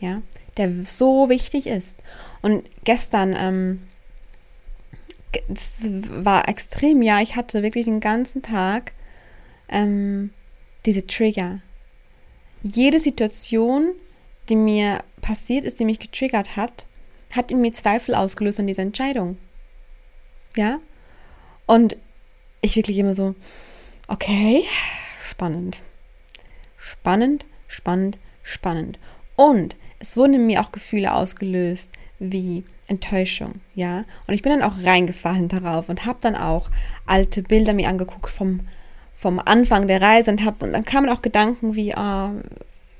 ja, 0.00 0.22
der 0.58 0.84
so 0.84 1.28
wichtig 1.28 1.66
ist. 1.66 1.96
Und 2.42 2.64
gestern, 2.84 3.34
ähm, 3.38 3.82
war 6.24 6.48
extrem, 6.48 7.02
ja, 7.02 7.20
ich 7.20 7.36
hatte 7.36 7.62
wirklich 7.62 7.84
den 7.84 8.00
ganzen 8.00 8.42
Tag 8.42 8.92
ähm, 9.68 10.30
diese 10.86 11.06
Trigger. 11.06 11.60
Jede 12.62 12.98
Situation, 13.00 13.92
die 14.48 14.56
mir 14.56 15.04
passiert 15.20 15.64
ist, 15.64 15.78
die 15.78 15.84
mich 15.84 15.98
getriggert 15.98 16.56
hat, 16.56 16.86
hat 17.34 17.50
in 17.50 17.60
mir 17.60 17.72
Zweifel 17.72 18.14
ausgelöst 18.14 18.58
an 18.58 18.66
dieser 18.66 18.82
Entscheidung. 18.82 19.36
Ja? 20.56 20.80
Und 21.66 21.96
ich 22.62 22.74
wirklich 22.76 22.98
immer 22.98 23.14
so, 23.14 23.34
okay, 24.08 24.64
spannend. 25.22 25.82
Spannend, 26.78 27.44
spannend, 27.66 28.18
spannend. 28.42 28.98
Und 29.36 29.76
es 29.98 30.16
wurden 30.16 30.34
in 30.34 30.46
mir 30.46 30.60
auch 30.60 30.72
Gefühle 30.72 31.12
ausgelöst, 31.14 31.90
wie 32.18 32.64
Enttäuschung, 32.88 33.60
ja. 33.74 34.04
Und 34.26 34.34
ich 34.34 34.42
bin 34.42 34.52
dann 34.52 34.62
auch 34.62 34.82
reingefallen 34.82 35.48
darauf 35.48 35.88
und 35.88 36.06
habe 36.06 36.18
dann 36.20 36.34
auch 36.34 36.70
alte 37.06 37.42
Bilder 37.42 37.74
mir 37.74 37.88
angeguckt 37.88 38.30
vom, 38.30 38.60
vom 39.14 39.38
Anfang 39.38 39.88
der 39.88 40.00
Reise 40.00 40.30
und, 40.30 40.44
hab, 40.44 40.62
und 40.62 40.72
dann 40.72 40.84
kamen 40.84 41.08
auch 41.08 41.22
Gedanken 41.22 41.74
wie, 41.74 41.92
oh, 41.96 42.30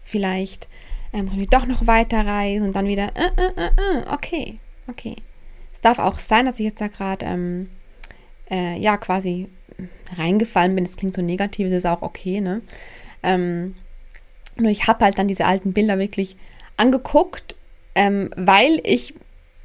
vielleicht 0.04 0.68
ähm, 1.12 1.28
sollen 1.28 1.40
wir 1.40 1.46
doch 1.46 1.66
noch 1.66 1.86
weiter 1.86 2.26
reisen 2.26 2.66
und 2.66 2.76
dann 2.76 2.86
wieder, 2.86 3.08
äh, 3.16 3.30
äh, 3.36 3.64
äh, 3.64 3.66
äh 3.66 4.12
okay, 4.12 4.58
okay. 4.88 5.16
Es 5.72 5.80
darf 5.80 5.98
auch 5.98 6.18
sein, 6.18 6.46
dass 6.46 6.58
ich 6.58 6.66
jetzt 6.66 6.80
da 6.80 6.88
gerade, 6.88 7.24
ähm, 7.24 7.70
äh, 8.50 8.78
ja, 8.78 8.96
quasi 8.96 9.48
reingefallen 10.16 10.74
bin. 10.74 10.84
Das 10.84 10.96
klingt 10.96 11.14
so 11.14 11.22
negativ, 11.22 11.68
das 11.68 11.78
ist 11.78 11.86
auch 11.86 12.02
okay, 12.02 12.40
ne? 12.40 12.62
Ähm, 13.22 13.74
nur 14.56 14.70
ich 14.70 14.86
habe 14.86 15.04
halt 15.04 15.18
dann 15.18 15.28
diese 15.28 15.44
alten 15.44 15.72
Bilder 15.72 15.98
wirklich 15.98 16.36
angeguckt, 16.78 17.56
ähm, 17.94 18.30
weil 18.36 18.80
ich, 18.84 19.14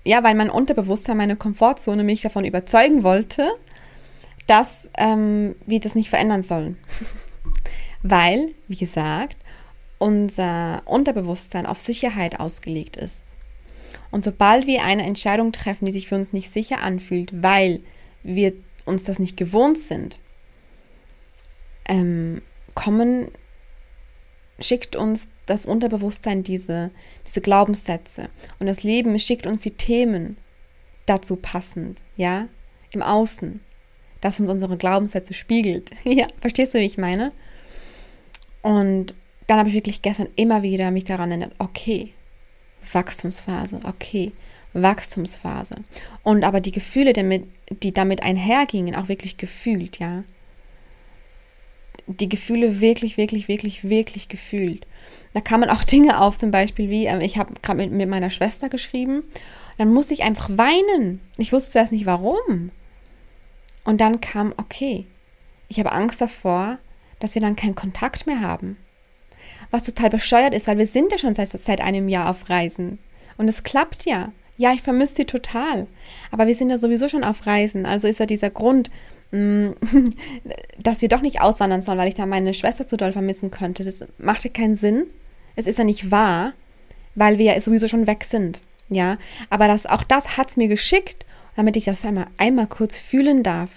ja, 0.03 0.23
weil 0.23 0.35
mein 0.35 0.49
Unterbewusstsein, 0.49 1.17
meine 1.17 1.35
Komfortzone 1.35 2.03
mich 2.03 2.21
davon 2.21 2.45
überzeugen 2.45 3.03
wollte, 3.03 3.49
dass 4.47 4.89
ähm, 4.97 5.55
wir 5.65 5.79
das 5.79 5.95
nicht 5.95 6.09
verändern 6.09 6.43
sollen. 6.43 6.77
weil, 8.03 8.53
wie 8.67 8.75
gesagt, 8.75 9.37
unser 9.97 10.81
Unterbewusstsein 10.85 11.65
auf 11.65 11.79
Sicherheit 11.79 12.39
ausgelegt 12.39 12.97
ist. 12.97 13.33
Und 14.11 14.23
sobald 14.23 14.67
wir 14.67 14.83
eine 14.83 15.03
Entscheidung 15.03 15.53
treffen, 15.53 15.85
die 15.85 15.91
sich 15.91 16.07
für 16.07 16.15
uns 16.15 16.33
nicht 16.33 16.51
sicher 16.51 16.81
anfühlt, 16.81 17.41
weil 17.41 17.79
wir 18.21 18.53
uns 18.85 19.05
das 19.05 19.17
nicht 19.17 19.37
gewohnt 19.37 19.77
sind, 19.77 20.19
ähm, 21.85 22.41
kommen, 22.75 23.29
schickt 24.59 24.95
uns 24.95 25.29
das 25.45 25.65
Unterbewusstsein 25.65 26.43
diese, 26.43 26.91
diese 27.27 27.41
Glaubenssätze. 27.41 28.29
Und 28.59 28.67
das 28.67 28.83
Leben 28.83 29.17
schickt 29.19 29.45
uns 29.45 29.61
die 29.61 29.71
Themen 29.71 30.37
dazu 31.05 31.35
passend, 31.35 31.99
ja, 32.15 32.47
im 32.91 33.01
Außen, 33.01 33.59
das 34.21 34.39
uns 34.39 34.49
unsere 34.49 34.77
Glaubenssätze 34.77 35.33
spiegelt. 35.33 35.91
ja, 36.03 36.27
verstehst 36.39 36.73
du, 36.73 36.79
wie 36.79 36.85
ich 36.85 36.97
meine? 36.97 37.31
Und 38.61 39.13
dann 39.47 39.59
habe 39.59 39.69
ich 39.69 39.75
wirklich 39.75 40.01
gestern 40.01 40.29
immer 40.35 40.63
wieder 40.63 40.91
mich 40.91 41.03
daran 41.03 41.31
erinnert, 41.31 41.53
okay, 41.59 42.13
Wachstumsphase, 42.91 43.79
okay, 43.83 44.31
Wachstumsphase. 44.73 45.75
Und 46.23 46.43
aber 46.43 46.61
die 46.61 46.71
Gefühle, 46.71 47.13
damit, 47.13 47.47
die 47.69 47.93
damit 47.93 48.23
einhergingen, 48.23 48.95
auch 48.95 49.09
wirklich 49.09 49.37
gefühlt, 49.37 49.99
ja. 49.99 50.23
Die 52.07 52.29
Gefühle 52.29 52.81
wirklich, 52.81 53.17
wirklich, 53.17 53.47
wirklich, 53.47 53.89
wirklich 53.89 54.27
gefühlt. 54.27 54.85
Da 55.33 55.41
kamen 55.41 55.69
auch 55.69 55.83
Dinge 55.85 56.21
auf, 56.21 56.37
zum 56.37 56.51
Beispiel 56.51 56.89
wie, 56.89 57.05
ähm, 57.05 57.21
ich 57.21 57.37
habe 57.37 57.53
gerade 57.61 57.77
mit, 57.77 57.91
mit 57.91 58.09
meiner 58.09 58.29
Schwester 58.29 58.69
geschrieben, 58.69 59.23
dann 59.77 59.91
musste 59.91 60.13
ich 60.13 60.23
einfach 60.23 60.49
weinen. 60.49 61.21
Ich 61.37 61.51
wusste 61.51 61.71
zuerst 61.71 61.91
nicht 61.91 62.05
warum. 62.05 62.71
Und 63.85 64.01
dann 64.01 64.21
kam, 64.21 64.53
okay, 64.57 65.05
ich 65.67 65.79
habe 65.79 65.91
Angst 65.91 66.21
davor, 66.21 66.77
dass 67.19 67.35
wir 67.35 67.41
dann 67.41 67.55
keinen 67.55 67.75
Kontakt 67.75 68.27
mehr 68.27 68.41
haben 68.41 68.77
was 69.73 69.83
total 69.83 70.09
bescheuert 70.09 70.53
ist, 70.53 70.67
weil 70.67 70.77
wir 70.77 70.87
sind 70.87 71.11
ja 71.11 71.17
schon 71.17 71.33
seit, 71.33 71.49
seit 71.49 71.81
einem 71.81 72.07
Jahr 72.07 72.29
auf 72.29 72.49
Reisen. 72.49 72.99
Und 73.37 73.47
es 73.47 73.63
klappt 73.63 74.05
ja. 74.05 74.31
Ja, 74.55 74.71
ich 74.71 74.83
vermisse 74.83 75.15
sie 75.15 75.25
total. 75.25 75.87
Aber 76.29 76.45
wir 76.45 76.55
sind 76.55 76.69
ja 76.69 76.77
sowieso 76.77 77.09
schon 77.09 77.23
auf 77.23 77.47
Reisen. 77.47 77.87
Also 77.87 78.07
ist 78.07 78.19
ja 78.19 78.27
dieser 78.27 78.51
Grund, 78.51 78.91
dass 80.79 81.01
wir 81.01 81.09
doch 81.09 81.21
nicht 81.21 81.41
auswandern 81.41 81.81
sollen, 81.81 81.97
weil 81.97 82.07
ich 82.07 82.15
da 82.15 82.25
meine 82.25 82.53
Schwester 82.53 82.87
zu 82.87 82.97
doll 82.97 83.13
vermissen 83.13 83.49
könnte. 83.51 83.83
Das 83.83 84.05
macht 84.17 84.43
ja 84.43 84.49
keinen 84.49 84.75
Sinn. 84.75 85.07
Es 85.55 85.67
ist 85.67 85.77
ja 85.79 85.83
nicht 85.83 86.11
wahr, 86.11 86.53
weil 87.15 87.37
wir 87.37 87.53
ja 87.53 87.61
sowieso 87.61 87.87
schon 87.87 88.07
weg 88.07 88.25
sind. 88.25 88.61
Ja, 88.89 89.17
aber 89.49 89.67
das, 89.67 89.85
auch 89.85 90.03
das 90.03 90.37
hat 90.37 90.51
es 90.51 90.57
mir 90.57 90.67
geschickt, 90.67 91.25
damit 91.55 91.77
ich 91.77 91.85
das 91.85 92.05
einmal, 92.05 92.27
einmal 92.37 92.67
kurz 92.67 92.99
fühlen 92.99 93.43
darf 93.43 93.69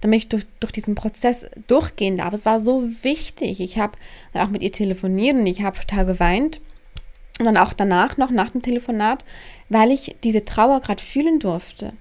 damit 0.00 0.18
ich 0.18 0.28
durch, 0.28 0.44
durch 0.60 0.72
diesen 0.72 0.94
Prozess 0.94 1.46
durchgehen 1.66 2.16
darf. 2.16 2.32
Es 2.32 2.46
war 2.46 2.60
so 2.60 2.82
wichtig. 3.02 3.60
Ich 3.60 3.78
habe 3.78 3.98
dann 4.32 4.46
auch 4.46 4.50
mit 4.50 4.62
ihr 4.62 4.72
telefoniert 4.72 5.36
und 5.36 5.46
ich 5.46 5.62
habe 5.62 5.78
total 5.78 6.06
geweint. 6.06 6.60
Und 7.38 7.46
dann 7.46 7.56
auch 7.56 7.72
danach 7.72 8.18
noch, 8.18 8.30
nach 8.30 8.50
dem 8.50 8.62
Telefonat, 8.62 9.24
weil 9.68 9.90
ich 9.90 10.16
diese 10.22 10.44
Trauer 10.44 10.80
gerade 10.80 11.02
fühlen 11.02 11.38
durfte, 11.38 11.94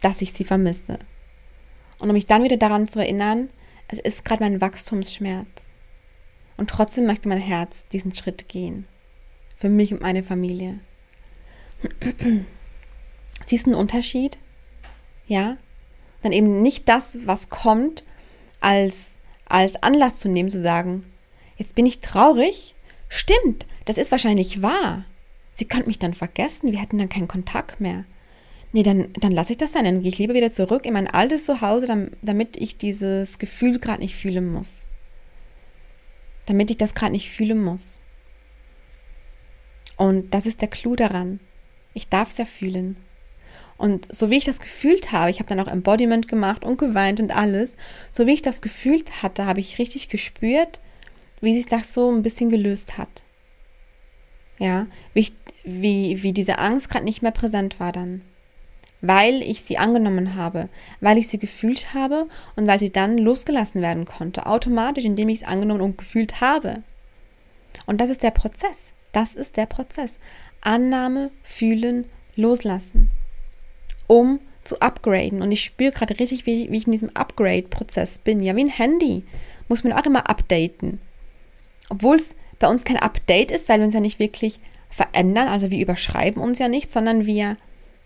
dass 0.00 0.22
ich 0.22 0.32
sie 0.32 0.44
vermisse. 0.44 0.98
Und 1.98 2.08
um 2.08 2.14
mich 2.14 2.26
dann 2.26 2.44
wieder 2.44 2.56
daran 2.56 2.88
zu 2.88 2.98
erinnern, 2.98 3.50
es 3.88 3.98
ist 3.98 4.24
gerade 4.24 4.42
mein 4.42 4.60
Wachstumsschmerz. 4.60 5.48
Und 6.56 6.70
trotzdem 6.70 7.06
möchte 7.06 7.28
mein 7.28 7.38
Herz 7.38 7.86
diesen 7.88 8.14
Schritt 8.14 8.48
gehen. 8.48 8.86
Für 9.56 9.68
mich 9.68 9.92
und 9.92 10.02
meine 10.02 10.22
Familie. 10.22 10.80
Siehst 13.46 13.66
du 13.66 13.70
einen 13.70 13.80
Unterschied? 13.80 14.38
Ja? 15.26 15.56
dann 16.22 16.32
eben 16.32 16.62
nicht 16.62 16.88
das, 16.88 17.18
was 17.24 17.48
kommt, 17.48 18.04
als, 18.60 19.08
als 19.46 19.82
Anlass 19.82 20.18
zu 20.18 20.28
nehmen, 20.28 20.50
zu 20.50 20.60
sagen, 20.60 21.04
jetzt 21.56 21.74
bin 21.74 21.86
ich 21.86 22.00
traurig. 22.00 22.74
Stimmt, 23.08 23.66
das 23.84 23.98
ist 23.98 24.10
wahrscheinlich 24.10 24.62
wahr. 24.62 25.04
Sie 25.54 25.66
könnte 25.66 25.86
mich 25.86 25.98
dann 25.98 26.14
vergessen, 26.14 26.72
wir 26.72 26.80
hätten 26.80 26.98
dann 26.98 27.08
keinen 27.08 27.28
Kontakt 27.28 27.80
mehr. 27.80 28.04
Nee, 28.72 28.82
dann, 28.82 29.08
dann 29.14 29.32
lasse 29.32 29.52
ich 29.52 29.58
das 29.58 29.72
sein. 29.72 29.84
Dann 29.84 30.02
gehe 30.02 30.10
ich 30.10 30.18
lieber 30.18 30.34
wieder 30.34 30.50
zurück 30.50 30.84
in 30.84 30.92
mein 30.92 31.08
altes 31.08 31.44
Zuhause, 31.44 32.10
damit 32.22 32.56
ich 32.56 32.76
dieses 32.76 33.38
Gefühl 33.38 33.78
gerade 33.78 34.02
nicht 34.02 34.14
fühlen 34.14 34.52
muss. 34.52 34.86
Damit 36.46 36.70
ich 36.70 36.76
das 36.76 36.94
gerade 36.94 37.12
nicht 37.12 37.30
fühlen 37.30 37.62
muss. 37.62 38.00
Und 39.96 40.32
das 40.34 40.46
ist 40.46 40.60
der 40.60 40.68
Clou 40.68 40.96
daran. 40.96 41.40
Ich 41.94 42.08
darf 42.08 42.30
es 42.30 42.38
ja 42.38 42.44
fühlen. 42.44 42.96
Und 43.78 44.14
so 44.14 44.28
wie 44.28 44.36
ich 44.36 44.44
das 44.44 44.58
gefühlt 44.58 45.12
habe, 45.12 45.30
ich 45.30 45.38
habe 45.38 45.48
dann 45.48 45.60
auch 45.60 45.70
Embodiment 45.70 46.28
gemacht 46.28 46.64
und 46.64 46.78
geweint 46.78 47.20
und 47.20 47.34
alles, 47.34 47.76
so 48.12 48.26
wie 48.26 48.32
ich 48.32 48.42
das 48.42 48.60
gefühlt 48.60 49.22
hatte, 49.22 49.46
habe 49.46 49.60
ich 49.60 49.78
richtig 49.78 50.08
gespürt, 50.08 50.80
wie 51.40 51.54
sich 51.54 51.66
das 51.66 51.94
so 51.94 52.10
ein 52.10 52.22
bisschen 52.22 52.50
gelöst 52.50 52.98
hat. 52.98 53.22
Ja, 54.58 54.88
wie, 55.14 55.20
ich, 55.20 55.32
wie, 55.62 56.22
wie 56.24 56.32
diese 56.32 56.58
Angst 56.58 56.90
gerade 56.90 57.04
nicht 57.04 57.22
mehr 57.22 57.30
präsent 57.30 57.78
war 57.78 57.92
dann. 57.92 58.22
Weil 59.00 59.42
ich 59.42 59.62
sie 59.62 59.78
angenommen 59.78 60.34
habe, 60.34 60.68
weil 61.00 61.18
ich 61.18 61.28
sie 61.28 61.38
gefühlt 61.38 61.94
habe 61.94 62.26
und 62.56 62.66
weil 62.66 62.80
sie 62.80 62.90
dann 62.90 63.16
losgelassen 63.16 63.80
werden 63.80 64.04
konnte, 64.04 64.46
automatisch, 64.46 65.04
indem 65.04 65.28
ich 65.28 65.42
es 65.42 65.48
angenommen 65.48 65.82
und 65.82 65.98
gefühlt 65.98 66.40
habe. 66.40 66.82
Und 67.86 68.00
das 68.00 68.10
ist 68.10 68.22
der 68.22 68.32
Prozess. 68.32 68.92
Das 69.12 69.34
ist 69.34 69.56
der 69.56 69.66
Prozess. 69.66 70.18
Annahme, 70.60 71.30
fühlen, 71.42 72.06
loslassen. 72.34 73.10
Um 74.06 74.40
zu 74.64 74.80
upgraden. 74.80 75.42
Und 75.42 75.50
ich 75.50 75.64
spüre 75.64 75.92
gerade 75.92 76.18
richtig, 76.18 76.46
wie, 76.46 76.70
wie 76.70 76.76
ich 76.76 76.86
in 76.86 76.92
diesem 76.92 77.10
Upgrade-Prozess 77.14 78.18
bin. 78.18 78.40
Ja, 78.40 78.54
wie 78.54 78.64
ein 78.64 78.68
Handy. 78.68 79.24
Muss 79.68 79.82
man 79.82 79.92
auch 79.94 80.04
immer 80.04 80.28
updaten. 80.28 81.00
Obwohl 81.88 82.16
es 82.16 82.34
bei 82.58 82.68
uns 82.68 82.84
kein 82.84 82.98
Update 82.98 83.50
ist, 83.50 83.68
weil 83.68 83.78
wir 83.78 83.86
uns 83.86 83.94
ja 83.94 84.00
nicht 84.00 84.18
wirklich 84.18 84.60
verändern. 84.90 85.48
Also 85.48 85.70
wir 85.70 85.80
überschreiben 85.80 86.42
uns 86.42 86.58
ja 86.58 86.68
nicht, 86.68 86.92
sondern 86.92 87.26
wir, 87.26 87.56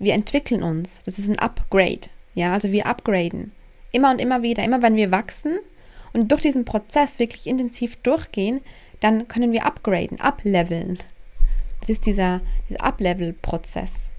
wir 0.03 0.15
entwickeln 0.15 0.63
uns. 0.63 1.01
Das 1.05 1.19
ist 1.19 1.29
ein 1.29 1.39
Upgrade. 1.39 2.09
Ja, 2.35 2.53
also 2.53 2.73
wir 2.73 2.87
upgraden. 2.87 3.53
Immer 3.93 4.11
und 4.11 4.21
immer 4.21 4.43
wieder. 4.43 4.65
Immer 4.65 4.83
wenn 4.83 4.97
wir 4.97 5.11
wachsen 5.11 5.59
und 6.13 6.31
durch 6.33 6.43
diesen 6.43 6.65
Prozess 6.65 7.19
wirklich 7.19 7.47
intensiv 7.47 7.97
durchgehen, 7.97 8.61
dann 9.01 9.29
können 9.29 9.53
wir 9.53 9.65
upgraden, 9.65 10.21
upleveln. 10.21 10.99
Das 11.81 11.91
ist 11.91 12.07
dieser, 12.07 12.41
dieser 12.69 12.85
Uplevel-Prozess. 12.85 14.11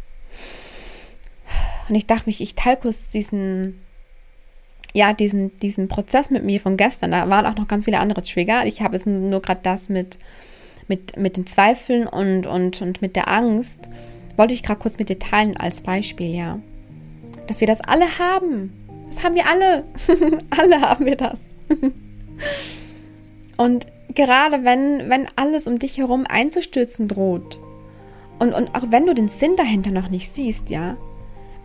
Und 1.89 1.95
ich 1.95 2.07
dachte 2.07 2.27
mich, 2.27 2.41
ich 2.41 2.55
teile 2.55 2.77
kurz 2.77 3.09
diesen, 3.09 3.81
ja, 4.93 5.13
diesen, 5.13 5.57
diesen 5.59 5.87
Prozess 5.87 6.29
mit 6.29 6.43
mir 6.43 6.59
von 6.59 6.77
gestern. 6.77 7.11
Da 7.11 7.29
waren 7.29 7.45
auch 7.45 7.55
noch 7.55 7.67
ganz 7.67 7.85
viele 7.85 7.99
andere 7.99 8.21
Trigger. 8.21 8.65
Ich 8.65 8.81
habe 8.81 8.95
es 8.95 9.05
nur 9.05 9.41
gerade 9.41 9.61
das 9.63 9.89
mit, 9.89 10.17
mit, 10.87 11.17
mit 11.17 11.37
den 11.37 11.47
Zweifeln 11.47 12.07
und, 12.07 12.45
und, 12.45 12.81
und 12.81 13.01
mit 13.01 13.15
der 13.15 13.29
Angst. 13.29 13.89
Wollte 14.37 14.53
ich 14.53 14.63
gerade 14.63 14.79
kurz 14.79 14.97
mit 14.97 15.09
dir 15.09 15.19
teilen 15.19 15.57
als 15.57 15.81
Beispiel, 15.81 16.33
ja. 16.33 16.59
Dass 17.47 17.59
wir 17.59 17.67
das 17.67 17.81
alle 17.81 18.19
haben. 18.19 18.73
Das 19.07 19.23
haben 19.23 19.35
wir 19.35 19.47
alle. 19.47 19.83
alle 20.49 20.81
haben 20.81 21.05
wir 21.05 21.15
das. 21.15 21.39
und 23.57 23.87
gerade 24.15 24.63
wenn, 24.63 25.09
wenn 25.09 25.27
alles 25.35 25.67
um 25.67 25.79
dich 25.79 25.97
herum 25.97 26.25
einzustürzen 26.27 27.07
droht 27.07 27.59
und, 28.39 28.53
und 28.53 28.75
auch 28.75 28.85
wenn 28.89 29.05
du 29.05 29.13
den 29.13 29.27
Sinn 29.27 29.55
dahinter 29.55 29.91
noch 29.91 30.09
nicht 30.09 30.31
siehst, 30.31 30.69
ja, 30.69 30.97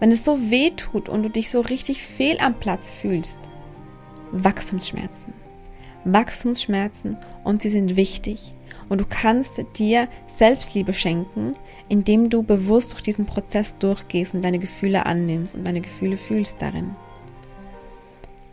wenn 0.01 0.13
es 0.13 0.25
so 0.25 0.51
weh 0.51 0.71
tut 0.71 1.09
und 1.09 1.23
du 1.23 1.31
dich 1.31 1.51
so 1.51 1.61
richtig 1.61 2.03
fehl 2.03 2.39
am 2.39 2.55
Platz 2.55 2.91
fühlst, 2.91 3.41
Wachstumsschmerzen. 4.31 5.33
Wachstumsschmerzen 6.05 7.17
und 7.45 7.63
sie 7.63 7.71
sind 7.71 7.97
wichtig. 7.97 8.55
Und 8.89 9.01
du 9.01 9.07
kannst 9.09 9.61
dir 9.77 10.09
Selbstliebe 10.29 10.95
schenken, 10.95 11.53
indem 11.89 12.31
du 12.31 12.43
bewusst 12.43 12.93
durch 12.93 13.03
diesen 13.03 13.27
Prozess 13.27 13.77
durchgehst 13.79 14.35
und 14.35 14.43
deine 14.43 14.59
Gefühle 14.59 15.07
annimmst 15.07 15.55
und 15.55 15.67
deine 15.67 15.81
Gefühle 15.81 16.17
fühlst 16.17 16.61
darin. 16.61 16.95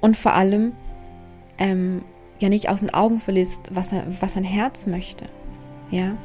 Und 0.01 0.15
vor 0.15 0.33
allem 0.33 0.73
ähm, 1.57 2.03
ja 2.39 2.49
nicht 2.49 2.69
aus 2.69 2.79
den 2.79 2.93
Augen 2.93 3.19
verliest, 3.19 3.73
was, 3.73 3.89
was 4.19 4.33
sein 4.33 4.43
Herz 4.43 4.87
möchte. 4.87 5.25
Ja. 5.91 6.17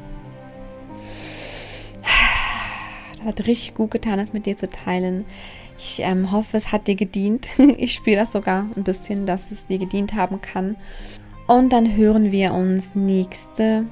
Das 3.16 3.24
hat 3.24 3.46
richtig 3.46 3.74
gut 3.74 3.90
getan, 3.90 4.18
das 4.18 4.32
mit 4.32 4.46
dir 4.46 4.56
zu 4.56 4.68
teilen. 4.68 5.24
Ich 5.78 6.00
ähm, 6.02 6.30
hoffe, 6.30 6.56
es 6.56 6.72
hat 6.72 6.86
dir 6.86 6.94
gedient. 6.94 7.48
Ich 7.78 7.94
spüre 7.94 8.16
das 8.16 8.32
sogar 8.32 8.66
ein 8.76 8.84
bisschen, 8.84 9.26
dass 9.26 9.50
es 9.50 9.66
dir 9.66 9.78
gedient 9.78 10.14
haben 10.14 10.40
kann. 10.40 10.76
Und 11.46 11.72
dann 11.72 11.96
hören 11.96 12.32
wir 12.32 12.54
uns 12.54 12.94
nächste 12.94 13.84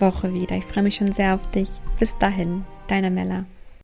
Woche 0.00 0.32
wieder. 0.32 0.56
Ich 0.56 0.64
freue 0.64 0.84
mich 0.84 0.96
schon 0.96 1.12
sehr 1.12 1.34
auf 1.34 1.50
dich. 1.50 1.70
Bis 1.98 2.16
dahin, 2.18 2.64
deine 2.88 3.10
Mella. 3.10 3.46